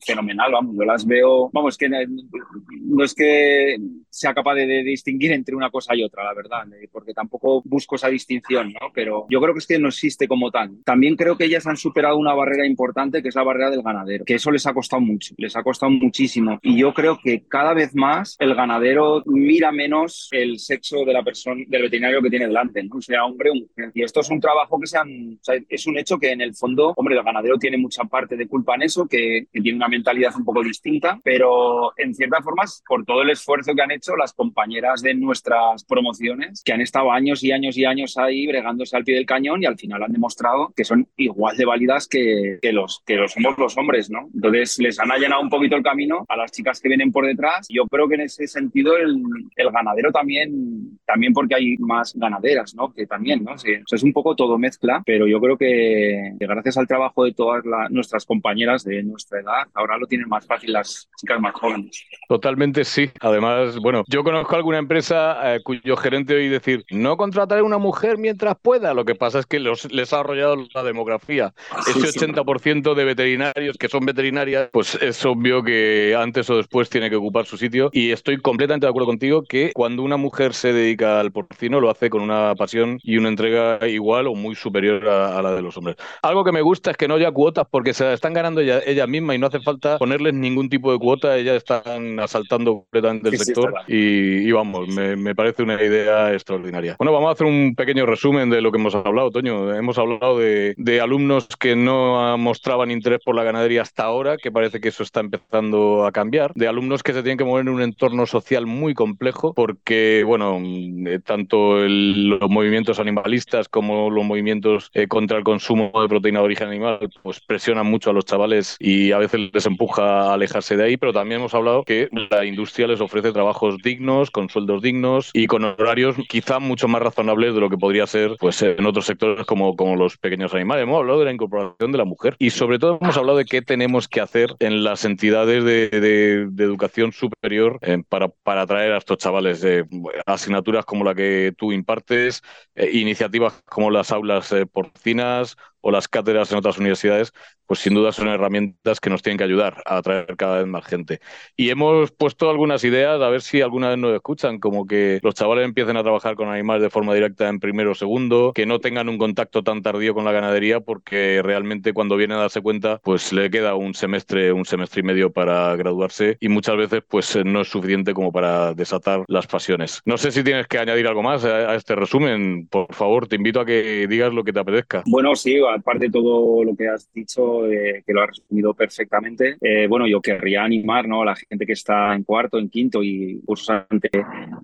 fenomenal, 0.05 0.51
vamos, 0.51 0.75
yo 0.77 0.83
las 0.85 1.05
veo, 1.05 1.49
vamos, 1.51 1.77
que 1.77 1.89
no 1.89 3.03
es 3.03 3.13
que 3.13 3.77
sea 4.09 4.33
capaz 4.33 4.55
de, 4.55 4.83
distinguir 4.83 5.31
entre 5.31 5.55
una 5.55 5.69
cosa 5.69 5.95
y 5.95 6.03
otra, 6.03 6.23
la 6.23 6.33
verdad, 6.33 6.67
eh, 6.73 6.87
porque 6.91 7.13
tampoco 7.13 7.61
busco 7.65 7.95
esa 7.95 8.09
distinción, 8.09 8.73
¿no? 8.73 8.91
Pero 8.93 9.25
yo 9.29 9.39
creo 9.41 9.53
que 9.53 9.59
es 9.59 9.67
que 9.67 9.79
no 9.79 9.89
existe 9.89 10.27
como 10.27 10.51
tal. 10.51 10.77
También 10.83 11.15
creo 11.15 11.37
que 11.37 11.45
ellas 11.45 11.67
han 11.67 11.77
superado 11.77 12.17
una 12.17 12.33
barrera 12.33 12.65
importante, 12.65 13.21
que 13.21 13.29
es 13.29 13.35
la 13.35 13.43
barrera 13.43 13.69
del 13.69 13.81
ganadero, 13.81 14.25
que 14.25 14.35
eso 14.35 14.51
les 14.51 14.65
ha 14.65 14.73
costado 14.73 15.01
mucho, 15.01 15.35
les 15.37 15.55
ha 15.55 15.63
costado 15.63 15.91
muchísimo. 15.91 16.59
Y 16.61 16.77
yo 16.77 16.93
creo 16.93 17.19
que 17.21 17.43
cada 17.47 17.73
vez 17.73 17.95
más 17.95 18.35
el 18.39 18.55
ganadero 18.55 19.23
mira 19.25 19.71
menos 19.71 20.29
el 20.31 20.59
sexo 20.59 21.05
de 21.05 21.13
la 21.13 21.23
persona, 21.23 21.63
del 21.67 21.83
veterinario 21.83 22.21
que 22.21 22.29
tiene 22.29 22.47
delante, 22.47 22.83
¿no? 22.83 23.01
sea 23.01 23.25
hombre 23.25 23.49
o 23.49 23.55
mujer. 23.55 23.91
Y 23.93 24.03
esto 24.03 24.19
es 24.19 24.29
un 24.29 24.39
trabajo 24.39 24.79
que 24.79 24.87
se 24.87 24.97
han, 24.97 25.33
o 25.33 25.43
sea, 25.43 25.55
es 25.67 25.87
un 25.87 25.97
hecho 25.97 26.18
que 26.19 26.31
en 26.31 26.41
el 26.41 26.55
fondo, 26.55 26.93
hombre, 26.95 27.15
el 27.15 27.23
ganadero 27.23 27.57
tiene 27.57 27.77
mucha 27.77 28.03
parte 28.03 28.35
de 28.35 28.47
culpa 28.47 28.75
en 28.75 28.83
eso, 28.83 29.07
que, 29.07 29.47
tiene 29.51 29.77
una 29.77 29.87
mentalidad 29.87 30.33
un 30.37 30.45
poco 30.45 30.63
distinta, 30.63 31.19
pero 31.23 31.91
en 31.97 32.15
ciertas 32.15 32.43
formas, 32.43 32.81
por 32.87 33.05
todo 33.05 33.21
el 33.21 33.29
esfuerzo 33.29 33.73
que 33.75 33.81
han 33.81 33.91
hecho, 33.91 34.15
las 34.15 34.33
compañeras 34.33 35.01
de 35.01 35.13
nuestras 35.13 35.83
promociones 35.83 36.63
que 36.63 36.73
han 36.73 36.81
estado 36.81 37.11
años 37.11 37.43
y 37.43 37.51
años 37.51 37.77
y 37.77 37.85
años 37.85 38.17
ahí 38.17 38.47
bregándose 38.47 38.95
al 38.95 39.03
pie 39.03 39.15
del 39.15 39.25
cañón 39.25 39.61
y 39.61 39.65
al 39.65 39.77
final 39.77 40.03
han 40.03 40.13
demostrado 40.13 40.73
que 40.75 40.85
son 40.85 41.07
igual 41.17 41.57
de 41.57 41.65
válidas 41.65 42.07
que, 42.07 42.59
que 42.61 42.71
los 42.71 43.01
que 43.05 43.15
lo 43.15 43.27
somos 43.27 43.57
los 43.57 43.77
hombres, 43.77 44.09
¿no? 44.09 44.29
Entonces 44.33 44.79
les 44.79 44.99
han 44.99 45.11
allanado 45.11 45.41
un 45.41 45.49
poquito 45.49 45.75
el 45.75 45.83
camino 45.83 46.25
a 46.27 46.37
las 46.37 46.51
chicas 46.51 46.79
que 46.79 46.89
vienen 46.89 47.11
por 47.11 47.25
detrás. 47.25 47.67
Yo 47.69 47.85
creo 47.87 48.07
que 48.07 48.15
en 48.15 48.21
ese 48.21 48.47
sentido 48.47 48.97
el, 48.97 49.21
el 49.55 49.71
ganadero 49.71 50.11
también, 50.11 50.99
también 51.05 51.33
porque 51.33 51.55
hay 51.55 51.77
más 51.77 52.13
ganaderas, 52.15 52.75
¿no? 52.75 52.93
Que 52.93 53.05
también, 53.05 53.43
¿no? 53.43 53.57
Sí, 53.57 53.73
es 53.91 54.03
un 54.03 54.13
poco 54.13 54.35
todo 54.35 54.57
mezcla, 54.57 55.01
pero 55.05 55.27
yo 55.27 55.39
creo 55.39 55.57
que, 55.57 56.08
gracias 56.39 56.77
al 56.77 56.87
trabajo 56.87 57.25
de 57.25 57.33
todas 57.33 57.63
nuestras 57.89 58.25
compañeras 58.25 58.83
de 58.83 59.03
nuestra 59.03 59.39
edad, 59.39 59.67
ahora 59.73 59.97
lo 59.97 60.07
tienen 60.07 60.27
más 60.27 60.45
fácil 60.45 60.73
las 60.73 61.09
chicas 61.17 61.39
más 61.39 61.53
jóvenes. 61.53 62.05
Totalmente 62.27 62.83
sí. 62.83 63.09
Además, 63.21 63.77
bueno, 63.77 64.03
yo 64.07 64.23
conozco 64.23 64.55
alguna 64.55 64.77
empresa 64.77 65.55
eh, 65.55 65.59
cuyo 65.63 65.95
gerente 65.97 66.35
hoy 66.35 66.49
decir, 66.49 66.85
no 66.89 67.17
contrataré 67.17 67.61
una 67.61 67.77
mujer 67.77 68.17
mientras 68.17 68.55
pueda. 68.61 68.93
Lo 68.93 69.05
que 69.05 69.15
pasa 69.15 69.39
es 69.39 69.45
que 69.45 69.59
los, 69.59 69.91
les 69.91 70.13
ha 70.13 70.19
arrollado 70.19 70.55
la 70.73 70.83
demografía. 70.83 71.53
Ese 71.87 72.19
80% 72.19 72.93
de 72.93 73.05
veterinarios 73.05 73.77
que 73.77 73.89
son 73.89 74.05
veterinarias, 74.05 74.69
pues 74.71 74.95
es 74.95 75.25
obvio 75.25 75.63
que 75.63 76.15
antes 76.17 76.49
o 76.49 76.57
después 76.57 76.89
tiene 76.89 77.09
que 77.09 77.15
ocupar 77.15 77.45
su 77.45 77.57
sitio. 77.57 77.89
Y 77.93 78.11
estoy 78.11 78.37
completamente 78.37 78.85
de 78.85 78.89
acuerdo 78.89 79.07
contigo 79.07 79.43
que 79.43 79.71
cuando 79.73 80.03
una 80.03 80.17
mujer 80.17 80.53
se 80.53 80.73
dedica 80.73 81.19
al 81.19 81.31
porcino, 81.31 81.79
lo 81.79 81.89
hace 81.89 82.09
con 82.09 82.21
una 82.21 82.55
pasión 82.55 82.99
y 83.03 83.17
una 83.17 83.29
entrega 83.29 83.87
igual 83.87 84.27
o 84.27 84.35
muy 84.35 84.55
superior 84.55 85.07
a, 85.07 85.41
la 85.41 85.53
de 85.53 85.61
los 85.61 85.77
hombres. 85.77 85.97
Algo 86.21 86.43
que 86.43 86.51
me 86.51 86.61
gusta 86.61 86.91
es 86.91 86.97
que 86.97 87.07
no 87.07 87.15
haya 87.15 87.31
cuotas 87.31 87.67
porque 87.69 87.93
se 87.93 88.13
están 88.13 88.33
ganando 88.33 88.61
ellas 88.61 88.83
ella 88.85 89.07
mismas 89.07 89.35
y 89.35 89.39
no 89.39 89.47
hace 89.47 89.59
falta 89.59 89.97
ponerles 89.97 90.33
ningún 90.33 90.69
tipo 90.69 90.91
de 90.91 90.99
cuota. 90.99 91.37
Ellas 91.37 91.57
están 91.57 92.19
asaltando 92.19 92.81
completamente 92.81 93.29
el 93.29 93.37
sector 93.37 93.73
y, 93.87 94.51
vamos, 94.51 94.87
me, 94.87 95.35
parece 95.35 95.63
una 95.63 95.81
idea 95.81 96.33
extraordinaria. 96.33 96.95
Bueno, 96.97 97.13
vamos 97.13 97.29
a 97.29 97.33
hacer 97.33 97.47
un 97.47 97.75
pequeño 97.75 98.05
resumen 98.05 98.49
de 98.49 98.61
lo 98.61 98.71
que 98.71 98.77
hemos 98.77 98.95
hablado, 98.95 99.31
Toño. 99.31 99.73
Hemos 99.73 99.97
hablado 99.97 100.37
de, 100.37 100.73
de 100.77 101.01
alumnos 101.01 101.47
que 101.59 101.75
no 101.75 102.37
mostraban 102.37 102.91
interés 102.91 103.19
por 103.23 103.35
la 103.35 103.43
ganadería 103.43 103.81
hasta 103.81 104.03
ahora, 104.03 104.37
que 104.37 104.51
parece 104.51 104.79
que 104.79 104.89
eso 104.89 105.03
está 105.03 105.19
empezando 105.19 106.05
a 106.05 106.11
cambiar, 106.11 106.53
de 106.55 106.67
alumnos 106.67 107.03
que 107.03 107.13
se 107.13 107.23
tienen 107.23 107.37
que 107.37 107.43
mover 107.43 107.61
en 107.61 107.69
un 107.69 107.81
entorno 107.81 108.25
social 108.25 108.65
muy 108.65 108.93
complejo 108.93 109.53
porque, 109.53 110.23
bueno, 110.25 110.59
eh, 110.61 111.19
tanto 111.23 111.77
los 111.87 112.49
movimientos 112.49 112.99
animalistas 112.99 113.69
como 113.69 114.09
los 114.09 114.25
movimientos 114.25 114.89
eh, 114.93 115.07
contra 115.07 115.37
el 115.37 115.43
consumo 115.43 115.88
de 116.01 116.07
proteína 116.07 116.39
de 116.39 116.45
origen 116.45 116.67
animal, 116.67 117.09
pues 117.23 117.39
presionan 117.39 117.87
mucho 117.87 118.09
a 118.09 118.13
los 118.13 118.25
chavales 118.25 118.75
y 118.79 119.11
a 119.11 119.17
veces 119.17 119.49
les 119.53 119.65
empuja 119.65 120.29
a 120.29 120.33
alejarse 120.33 120.77
de 120.77 120.83
ahí, 120.83 120.97
pero 120.97 121.13
también 121.13 121.39
hemos 121.39 121.53
hablado 121.53 121.83
que 121.83 122.09
la 122.29 122.45
industria 122.45 122.87
les 122.87 123.01
ofrece 123.01 123.31
trabajos 123.31 123.77
dignos, 123.83 124.31
con 124.31 124.49
sueldos 124.49 124.81
dignos 124.81 125.31
y 125.33 125.47
con 125.47 125.63
horarios 125.63 126.15
quizá 126.27 126.59
mucho 126.59 126.87
más 126.87 127.01
razonables 127.01 127.53
de 127.53 127.59
lo 127.59 127.69
que 127.69 127.77
podría 127.77 128.07
ser 128.07 128.35
pues 128.39 128.61
en 128.61 128.85
otros 128.85 129.05
sectores 129.05 129.45
como, 129.45 129.75
como 129.75 129.95
los 129.95 130.17
pequeños 130.17 130.53
animales. 130.53 130.83
Hemos 130.83 130.99
hablado 130.99 131.19
de 131.19 131.25
la 131.25 131.33
incorporación 131.33 131.91
de 131.91 131.97
la 131.97 132.05
mujer 132.05 132.35
y 132.39 132.49
sobre 132.51 132.79
todo 132.79 132.99
hemos 133.01 133.17
hablado 133.17 133.37
de 133.37 133.45
qué 133.45 133.61
tenemos 133.61 134.07
que 134.07 134.21
hacer 134.21 134.55
en 134.59 134.83
las 134.83 135.05
entidades 135.05 135.63
de, 135.63 135.89
de, 135.89 136.63
educación 136.63 137.11
superior 137.11 137.79
eh, 137.81 138.03
para, 138.07 138.29
para 138.29 138.61
atraer 138.63 138.93
a 138.93 138.97
estos 138.97 139.17
chavales 139.17 139.61
de 139.61 139.85
asignaturas 140.25 140.85
como 140.85 141.03
la 141.03 141.15
que 141.15 141.53
tú 141.57 141.71
impartes, 141.71 142.43
eh, 142.75 142.89
iniciativas 142.93 143.61
como 143.65 143.91
las 143.91 144.11
aulas 144.11 144.51
eh, 144.51 144.65
porcinas 144.65 145.57
o 145.81 145.91
las 145.91 146.07
cátedras 146.07 146.51
en 146.51 146.57
otras 146.57 146.77
universidades, 146.77 147.33
pues 147.69 147.81
sin 147.81 147.93
duda 147.93 148.11
son 148.11 148.29
herramientas 148.29 148.99
que 148.99 149.11
nos 149.11 149.21
tienen 149.21 149.37
que 149.37 149.43
ayudar 149.43 149.83
a 149.85 149.97
atraer 149.97 150.35
cada 150.37 150.57
vez 150.57 150.65
más 150.65 150.83
gente. 150.87 151.19
Y 151.55 151.69
hemos 151.69 152.09
puesto 152.09 152.49
algunas 152.49 152.83
ideas, 152.83 153.21
a 153.21 153.29
ver 153.29 153.43
si 153.43 153.61
alguna 153.61 153.89
vez 153.89 153.99
nos 153.99 154.15
escuchan, 154.15 154.57
como 154.57 154.87
que 154.87 155.19
los 155.21 155.35
chavales 155.35 155.65
empiecen 155.65 155.95
a 155.95 156.01
trabajar 156.01 156.33
con 156.33 156.49
animales 156.49 156.81
de 156.81 156.89
forma 156.89 157.13
directa 157.13 157.47
en 157.47 157.59
primero 157.59 157.91
o 157.91 157.95
segundo, 157.95 158.53
que 158.55 158.65
no 158.65 158.79
tengan 158.79 159.07
un 159.07 159.19
contacto 159.19 159.61
tan 159.61 159.83
tardío 159.83 160.15
con 160.15 160.25
la 160.25 160.31
ganadería, 160.31 160.79
porque 160.79 161.41
realmente 161.43 161.93
cuando 161.93 162.17
vienen 162.17 162.37
a 162.37 162.41
darse 162.41 162.59
cuenta, 162.59 162.99
pues 163.03 163.31
le 163.33 163.51
queda 163.51 163.75
un 163.75 163.93
semestre, 163.93 164.51
un 164.51 164.65
semestre 164.65 165.01
y 165.01 165.03
medio 165.03 165.31
para 165.31 165.75
graduarse 165.75 166.37
y 166.39 166.49
muchas 166.49 166.75
veces 166.75 167.03
pues 167.07 167.37
no 167.45 167.61
es 167.61 167.67
suficiente 167.67 168.15
como 168.15 168.31
para 168.31 168.73
desatar 168.73 169.25
las 169.27 169.45
pasiones. 169.45 170.01
No 170.05 170.17
sé 170.17 170.31
si 170.31 170.43
tienes 170.43 170.65
que 170.65 170.79
añadir 170.79 171.05
algo 171.05 171.21
más 171.21 171.45
a, 171.45 171.75
este 171.75 171.93
resumen, 171.93 172.67
por 172.67 172.91
favor, 172.95 173.27
te 173.27 173.35
invito 173.35 173.59
a 173.59 173.65
que 173.65 174.07
digas 174.07 174.33
lo 174.33 174.43
que 174.43 174.53
te 174.53 174.59
apetezca. 174.59 175.03
Bueno, 175.05 175.35
sí, 175.35 175.59
aparte 175.71 176.05
de 176.05 176.11
todo 176.11 176.63
lo 176.63 176.75
que 176.75 176.87
has 176.87 177.11
dicho, 177.13 177.58
eh, 177.67 178.03
que 178.05 178.13
lo 178.13 178.21
has 178.21 178.29
resumido 178.29 178.73
perfectamente, 178.73 179.57
eh, 179.61 179.87
bueno, 179.87 180.07
yo 180.07 180.21
querría 180.21 180.63
animar 180.63 181.07
¿no? 181.07 181.21
a 181.21 181.25
la 181.25 181.35
gente 181.35 181.65
que 181.65 181.73
está 181.73 182.13
en 182.13 182.23
cuarto, 182.23 182.57
en 182.57 182.69
quinto 182.69 183.03
y 183.03 183.41
cursante 183.45 184.09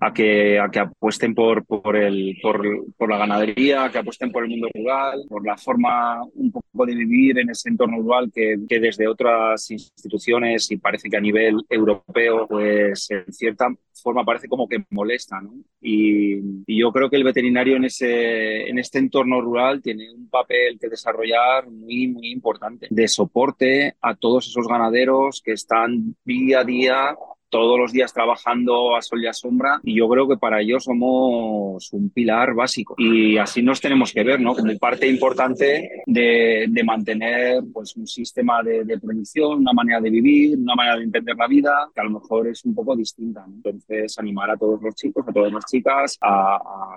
a 0.00 0.12
que, 0.12 0.58
a 0.58 0.68
que 0.68 0.78
apuesten 0.80 1.34
por, 1.34 1.64
por, 1.64 1.96
el, 1.96 2.38
por, 2.42 2.62
por 2.96 3.10
la 3.10 3.18
ganadería, 3.18 3.90
que 3.90 3.98
apuesten 3.98 4.30
por 4.32 4.44
el 4.44 4.50
mundo 4.50 4.68
rural, 4.74 5.24
por 5.28 5.44
la 5.44 5.56
forma 5.56 6.22
un 6.34 6.52
poco 6.52 6.86
de 6.86 6.94
vivir 6.94 7.38
en 7.38 7.50
ese 7.50 7.68
entorno 7.68 7.98
rural 7.98 8.30
que, 8.34 8.56
que 8.68 8.80
desde 8.80 9.08
otras 9.08 9.70
instituciones 9.70 10.70
y 10.70 10.76
parece 10.76 11.08
que 11.08 11.16
a 11.16 11.20
nivel 11.20 11.56
europeo, 11.68 12.46
pues 12.46 13.10
en 13.10 13.32
cierta 13.32 13.68
forma 14.02 14.24
parece 14.24 14.48
como 14.48 14.68
que 14.68 14.84
molesta. 14.90 15.40
¿no? 15.40 15.52
Y, 15.88 16.64
yo 16.66 16.90
creo 16.90 17.08
que 17.08 17.14
el 17.14 17.22
veterinario 17.22 17.76
en, 17.76 17.84
ese, 17.84 18.68
en 18.68 18.78
este 18.80 18.98
entorno 18.98 19.40
rural 19.40 19.80
tiene 19.80 20.10
un 20.10 20.28
papel 20.28 20.78
que 20.80 20.88
desarrollar 20.88 21.70
muy, 21.70 22.08
muy 22.08 22.32
importante 22.32 22.88
de 22.90 23.06
soporte 23.06 23.94
a 24.00 24.16
todos 24.16 24.48
esos 24.48 24.66
ganaderos 24.66 25.40
que 25.42 25.52
están 25.52 26.16
día 26.24 26.60
a 26.60 26.64
día 26.64 27.16
todos 27.48 27.78
los 27.78 27.92
días 27.92 28.12
trabajando 28.12 28.96
a 28.96 29.02
sol 29.02 29.22
y 29.22 29.26
a 29.26 29.32
sombra 29.32 29.80
y 29.82 29.96
yo 29.96 30.08
creo 30.08 30.28
que 30.28 30.36
para 30.36 30.60
ellos 30.60 30.84
somos 30.84 31.92
un 31.92 32.10
pilar 32.10 32.54
básico 32.54 32.94
y 32.98 33.38
así 33.38 33.62
nos 33.62 33.80
tenemos 33.80 34.12
que 34.12 34.24
ver, 34.24 34.40
¿no? 34.40 34.54
Como 34.54 34.76
parte 34.78 35.08
importante 35.08 36.02
de, 36.06 36.66
de 36.68 36.84
mantener 36.84 37.62
pues 37.72 37.96
un 37.96 38.06
sistema 38.06 38.62
de, 38.62 38.84
de, 38.84 38.98
producción, 38.98 39.60
una 39.60 39.72
manera 39.72 40.00
de 40.00 40.10
vivir, 40.10 40.58
una 40.58 40.74
manera 40.74 40.96
de 40.96 41.04
entender 41.04 41.36
la 41.36 41.46
vida 41.46 41.88
que 41.94 42.00
a 42.00 42.04
lo 42.04 42.10
mejor 42.10 42.48
es 42.48 42.64
un 42.64 42.74
poco 42.74 42.96
distinta. 42.96 43.44
Entonces 43.46 44.18
animar 44.18 44.50
a 44.50 44.56
todos 44.56 44.82
los 44.82 44.94
chicos, 44.94 45.26
a 45.28 45.32
todas 45.32 45.52
las 45.52 45.64
chicas 45.66 46.18
a 46.20 46.96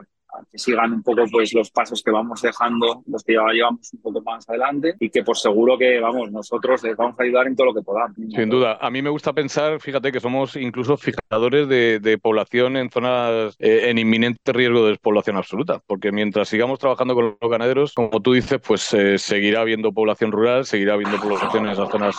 que 0.51 0.57
sigan 0.57 0.93
un 0.93 1.03
poco 1.03 1.23
pues 1.31 1.53
los 1.53 1.71
pasos 1.71 2.03
que 2.03 2.11
vamos 2.11 2.41
dejando, 2.41 3.03
los 3.07 3.23
que 3.23 3.33
llevamos 3.33 3.91
un 3.93 4.01
poco 4.01 4.21
más 4.21 4.47
adelante 4.49 4.95
y 4.99 5.09
que 5.09 5.23
pues 5.23 5.41
seguro 5.41 5.77
que 5.77 5.99
vamos, 5.99 6.31
nosotros 6.31 6.83
les 6.83 6.95
vamos 6.95 7.19
a 7.19 7.23
ayudar 7.23 7.47
en 7.47 7.55
todo 7.55 7.67
lo 7.67 7.73
que 7.73 7.81
podamos. 7.81 8.15
Sin 8.15 8.49
duda, 8.49 8.77
a 8.79 8.89
mí 8.89 9.01
me 9.01 9.09
gusta 9.09 9.33
pensar, 9.33 9.79
fíjate 9.79 10.11
que 10.11 10.19
somos 10.19 10.55
incluso 10.55 10.97
fijadores 10.97 11.67
de, 11.67 11.99
de 11.99 12.17
población 12.17 12.77
en 12.77 12.89
zonas 12.89 13.55
eh, 13.59 13.89
en 13.89 13.97
inminente 13.97 14.53
riesgo 14.53 14.83
de 14.83 14.89
despoblación 14.91 15.37
absoluta, 15.37 15.81
porque 15.85 16.11
mientras 16.11 16.47
sigamos 16.49 16.79
trabajando 16.79 17.15
con 17.15 17.37
los 17.39 17.51
ganaderos, 17.51 17.93
como 17.93 18.21
tú 18.21 18.33
dices, 18.33 18.59
pues 18.65 18.93
eh, 18.93 19.17
seguirá 19.17 19.61
habiendo 19.61 19.91
población 19.91 20.31
rural, 20.31 20.65
seguirá 20.65 20.93
habiendo 20.93 21.19
población 21.19 21.65
en 21.65 21.71
esas 21.71 21.89
zonas 21.89 22.15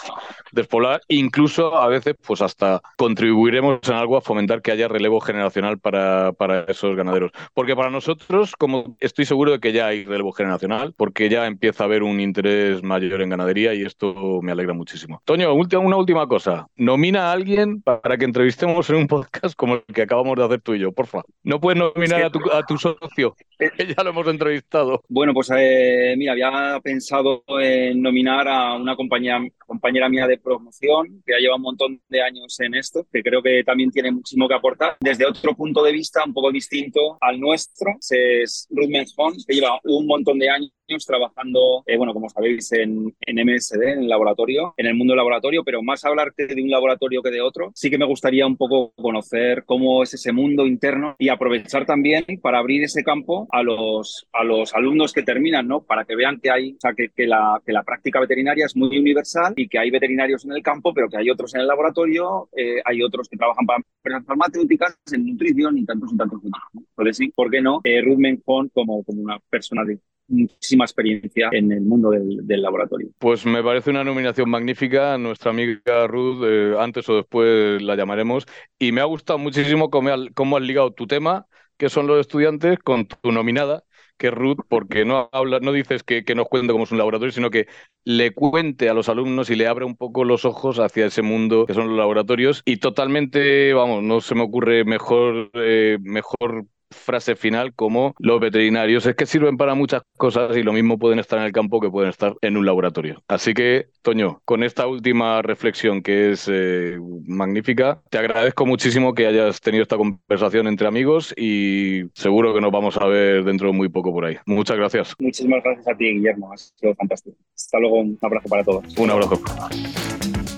despobladas, 0.52 1.02
incluso 1.08 1.76
a 1.76 1.88
veces 1.88 2.16
pues 2.26 2.42
hasta 2.42 2.80
contribuiremos 2.96 3.80
en 3.88 3.94
algo 3.94 4.16
a 4.16 4.20
fomentar 4.20 4.62
que 4.62 4.72
haya 4.72 4.88
relevo 4.88 5.20
generacional 5.20 5.78
para, 5.78 6.32
para 6.32 6.64
esos 6.64 6.96
ganaderos, 6.96 7.30
porque 7.54 7.76
para 7.76 7.90
nosotros 7.90 7.99
nosotros, 8.00 8.56
como 8.56 8.96
estoy 8.98 9.26
seguro 9.26 9.52
de 9.52 9.60
que 9.60 9.72
ya 9.72 9.88
hay 9.88 10.04
relevo 10.04 10.32
generacional, 10.32 10.94
porque 10.96 11.28
ya 11.28 11.44
empieza 11.44 11.84
a 11.84 11.86
haber 11.86 12.02
un 12.02 12.18
interés 12.18 12.82
mayor 12.82 13.20
en 13.20 13.28
ganadería 13.28 13.74
y 13.74 13.82
esto 13.82 14.40
me 14.40 14.52
alegra 14.52 14.72
muchísimo. 14.72 15.20
Toño, 15.26 15.52
una 15.52 15.96
última 15.96 16.26
cosa. 16.26 16.66
Nomina 16.76 17.28
a 17.28 17.32
alguien 17.32 17.82
para 17.82 18.16
que 18.16 18.24
entrevistemos 18.24 18.88
en 18.88 18.96
un 18.96 19.06
podcast 19.06 19.54
como 19.54 19.74
el 19.74 19.82
que 19.94 20.00
acabamos 20.00 20.34
de 20.38 20.44
hacer 20.44 20.62
tú 20.62 20.74
y 20.74 20.78
yo, 20.78 20.92
porfa. 20.92 21.20
No 21.42 21.60
puedes 21.60 21.78
nominar 21.78 22.22
a, 22.22 22.30
tu, 22.30 22.40
a 22.50 22.62
tu 22.64 22.78
socio, 22.78 23.36
ya 23.96 24.02
lo 24.02 24.10
hemos 24.10 24.26
entrevistado. 24.28 25.02
Bueno, 25.08 25.32
pues 25.34 25.50
eh, 25.56 26.14
mira, 26.16 26.32
había 26.32 26.80
pensado 26.82 27.42
en 27.60 28.00
nominar 28.00 28.48
a 28.48 28.76
una 28.76 28.96
compañera 28.96 30.08
mía 30.08 30.26
de 30.26 30.38
promoción 30.38 31.22
que 31.24 31.32
ya 31.32 31.38
lleva 31.38 31.56
un 31.56 31.62
montón 31.62 32.00
de 32.08 32.22
años 32.22 32.58
en 32.60 32.74
esto, 32.74 33.06
que 33.12 33.22
creo 33.22 33.42
que 33.42 33.62
también 33.64 33.90
tiene 33.90 34.10
muchísimo 34.10 34.48
que 34.48 34.54
aportar 34.54 34.96
desde 35.00 35.26
otro 35.26 35.54
punto 35.54 35.82
de 35.82 35.92
vista 35.92 36.22
un 36.24 36.32
poco 36.32 36.50
distinto 36.50 37.18
al 37.20 37.38
nuestro 37.38 37.90
es 38.10 38.66
Ruth 38.70 38.88
Menjon, 38.88 39.34
que 39.46 39.54
lleva 39.54 39.78
un 39.84 40.06
montón 40.06 40.38
de 40.38 40.50
años 40.50 40.70
trabajando, 40.98 41.82
eh, 41.86 41.96
bueno, 41.96 42.12
como 42.12 42.28
sabéis, 42.28 42.72
en, 42.72 43.14
en, 43.20 43.36
MSD, 43.36 43.82
en 43.82 43.98
el 44.00 44.08
laboratorio, 44.08 44.74
en 44.76 44.86
el 44.86 44.94
mundo 44.94 45.12
del 45.12 45.18
laboratorio, 45.18 45.62
pero 45.64 45.82
más 45.82 46.04
hablarte 46.04 46.46
de 46.46 46.62
un 46.62 46.70
laboratorio 46.70 47.22
que 47.22 47.30
de 47.30 47.40
otro, 47.40 47.72
sí 47.74 47.90
que 47.90 47.98
me 47.98 48.06
gustaría 48.06 48.46
un 48.46 48.56
poco 48.56 48.92
conocer 48.96 49.64
cómo 49.64 50.02
es 50.02 50.14
ese 50.14 50.32
mundo 50.32 50.66
interno 50.66 51.16
y 51.18 51.28
aprovechar 51.28 51.86
también 51.86 52.24
para 52.42 52.58
abrir 52.58 52.84
ese 52.84 53.02
campo 53.02 53.46
a 53.50 53.62
los, 53.62 54.26
a 54.32 54.44
los 54.44 54.74
alumnos 54.74 55.12
que 55.12 55.22
terminan, 55.22 55.66
¿no? 55.68 55.82
Para 55.82 56.04
que 56.04 56.16
vean 56.16 56.40
que 56.40 56.50
hay, 56.50 56.72
o 56.72 56.80
sea, 56.80 56.92
que, 56.94 57.08
que, 57.14 57.26
la, 57.26 57.60
que 57.64 57.72
la 57.72 57.82
práctica 57.82 58.20
veterinaria 58.20 58.66
es 58.66 58.76
muy 58.76 58.98
universal 58.98 59.54
y 59.56 59.68
que 59.68 59.78
hay 59.78 59.90
veterinarios 59.90 60.44
en 60.44 60.52
el 60.52 60.62
campo, 60.62 60.92
pero 60.92 61.08
que 61.08 61.18
hay 61.18 61.30
otros 61.30 61.54
en 61.54 61.60
el 61.60 61.66
laboratorio, 61.66 62.48
eh, 62.56 62.80
hay 62.84 63.02
otros 63.02 63.28
que 63.28 63.36
trabajan 63.36 63.66
para 63.66 63.78
empresas 63.78 64.26
farmacéuticas, 64.26 64.98
en 65.12 65.26
nutrición 65.26 65.78
y 65.78 65.84
tantos 65.84 66.12
y 66.12 66.16
tantos. 66.16 66.40
Entonces 66.74 67.16
sí, 67.16 67.28
¿por 67.34 67.50
qué 67.50 67.60
no? 67.60 67.80
Eh, 67.84 68.02
Ruth 68.02 68.18
Menjon 68.18 68.68
como, 68.70 69.02
como 69.04 69.22
una 69.22 69.38
persona 69.50 69.84
de 69.84 69.98
muchísima 70.30 70.84
experiencia 70.84 71.48
en 71.52 71.72
el 71.72 71.82
mundo 71.82 72.10
del, 72.10 72.62
laboratorio. 72.62 73.08
Pues 73.18 73.44
me 73.44 73.62
parece 73.62 73.90
una 73.90 74.04
nominación 74.04 74.48
magnífica. 74.48 75.18
Nuestra 75.18 75.50
amiga 75.50 76.06
Ruth, 76.06 76.42
eh, 76.44 76.74
antes 76.78 77.08
o 77.08 77.16
después 77.16 77.82
la 77.82 77.96
llamaremos. 77.96 78.46
Y 78.78 78.92
me 78.92 79.00
ha 79.00 79.04
gustado 79.04 79.38
muchísimo 79.38 79.90
cómo, 79.90 80.56
has 80.56 80.62
ligado 80.62 80.92
tu 80.92 81.06
tema, 81.06 81.46
que 81.76 81.88
son 81.88 82.06
los 82.06 82.20
estudiantes, 82.20 82.78
con 82.78 83.06
tu 83.06 83.32
nominada, 83.32 83.84
que 84.16 84.30
Ruth, 84.30 84.58
porque 84.68 85.04
no 85.04 85.28
habla, 85.32 85.60
no 85.60 85.72
dices 85.72 86.02
que, 86.02 86.24
que, 86.24 86.34
nos 86.34 86.48
cuente 86.48 86.72
cómo 86.72 86.84
es 86.84 86.92
un 86.92 86.98
laboratorio, 86.98 87.32
sino 87.32 87.50
que 87.50 87.66
le 88.04 88.32
cuente 88.32 88.88
a 88.88 88.94
los 88.94 89.08
alumnos 89.08 89.50
y 89.50 89.56
le 89.56 89.66
abra 89.66 89.86
un 89.86 89.96
poco 89.96 90.24
los 90.24 90.44
ojos 90.44 90.78
hacia 90.78 91.06
ese 91.06 91.22
mundo 91.22 91.66
que 91.66 91.74
son 91.74 91.88
los 91.88 91.96
laboratorios. 91.96 92.62
Y 92.64 92.76
totalmente, 92.76 93.72
vamos, 93.72 94.02
no 94.02 94.20
se 94.20 94.34
me 94.34 94.42
ocurre 94.42 94.84
mejor, 94.84 95.50
eh, 95.54 95.98
mejor 96.02 96.66
frase 97.10 97.34
final 97.34 97.74
como 97.74 98.14
los 98.20 98.40
veterinarios 98.40 99.04
es 99.04 99.16
que 99.16 99.26
sirven 99.26 99.56
para 99.56 99.74
muchas 99.74 100.02
cosas 100.16 100.56
y 100.56 100.62
lo 100.62 100.72
mismo 100.72 100.96
pueden 100.96 101.18
estar 101.18 101.40
en 101.40 101.44
el 101.44 101.52
campo 101.52 101.80
que 101.80 101.90
pueden 101.90 102.10
estar 102.10 102.36
en 102.40 102.56
un 102.56 102.64
laboratorio. 102.64 103.20
Así 103.26 103.52
que, 103.52 103.88
Toño, 104.02 104.40
con 104.44 104.62
esta 104.62 104.86
última 104.86 105.42
reflexión 105.42 106.02
que 106.02 106.30
es 106.30 106.48
eh, 106.48 106.98
magnífica, 107.26 108.00
te 108.10 108.18
agradezco 108.18 108.64
muchísimo 108.64 109.12
que 109.12 109.26
hayas 109.26 109.60
tenido 109.60 109.82
esta 109.82 109.96
conversación 109.96 110.68
entre 110.68 110.86
amigos 110.86 111.34
y 111.36 112.02
seguro 112.14 112.54
que 112.54 112.60
nos 112.60 112.70
vamos 112.70 112.96
a 112.96 113.06
ver 113.06 113.42
dentro 113.42 113.68
de 113.68 113.72
muy 113.72 113.88
poco 113.88 114.12
por 114.12 114.26
ahí. 114.26 114.36
Muchas 114.46 114.76
gracias. 114.76 115.16
Muchísimas 115.18 115.64
gracias 115.64 115.88
a 115.88 115.96
ti, 115.96 116.12
Guillermo. 116.12 116.52
Ha 116.52 116.56
sido 116.56 116.94
fantástico. 116.94 117.36
Hasta 117.56 117.80
luego. 117.80 118.00
Un 118.00 118.18
abrazo 118.22 118.48
para 118.48 118.62
todos. 118.62 118.96
Un 118.96 119.10
abrazo. 119.10 119.40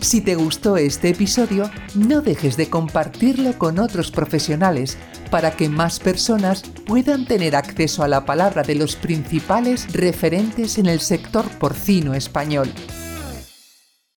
Si 0.03 0.21
te 0.21 0.35
gustó 0.35 0.77
este 0.77 1.11
episodio, 1.11 1.71
no 1.95 2.23
dejes 2.23 2.57
de 2.57 2.69
compartirlo 2.69 3.57
con 3.57 3.79
otros 3.79 4.11
profesionales 4.11 4.99
para 5.31 5.53
que 5.53 5.69
más 5.69 6.01
personas 6.01 6.65
puedan 6.87 7.25
tener 7.25 7.55
acceso 7.55 8.03
a 8.03 8.09
la 8.09 8.25
palabra 8.25 8.65
de 8.65 8.75
los 8.75 8.97
principales 8.97 9.87
referentes 9.93 10.77
en 10.79 10.87
el 10.87 10.99
sector 10.99 11.49
porcino 11.61 12.15
español. 12.15 12.69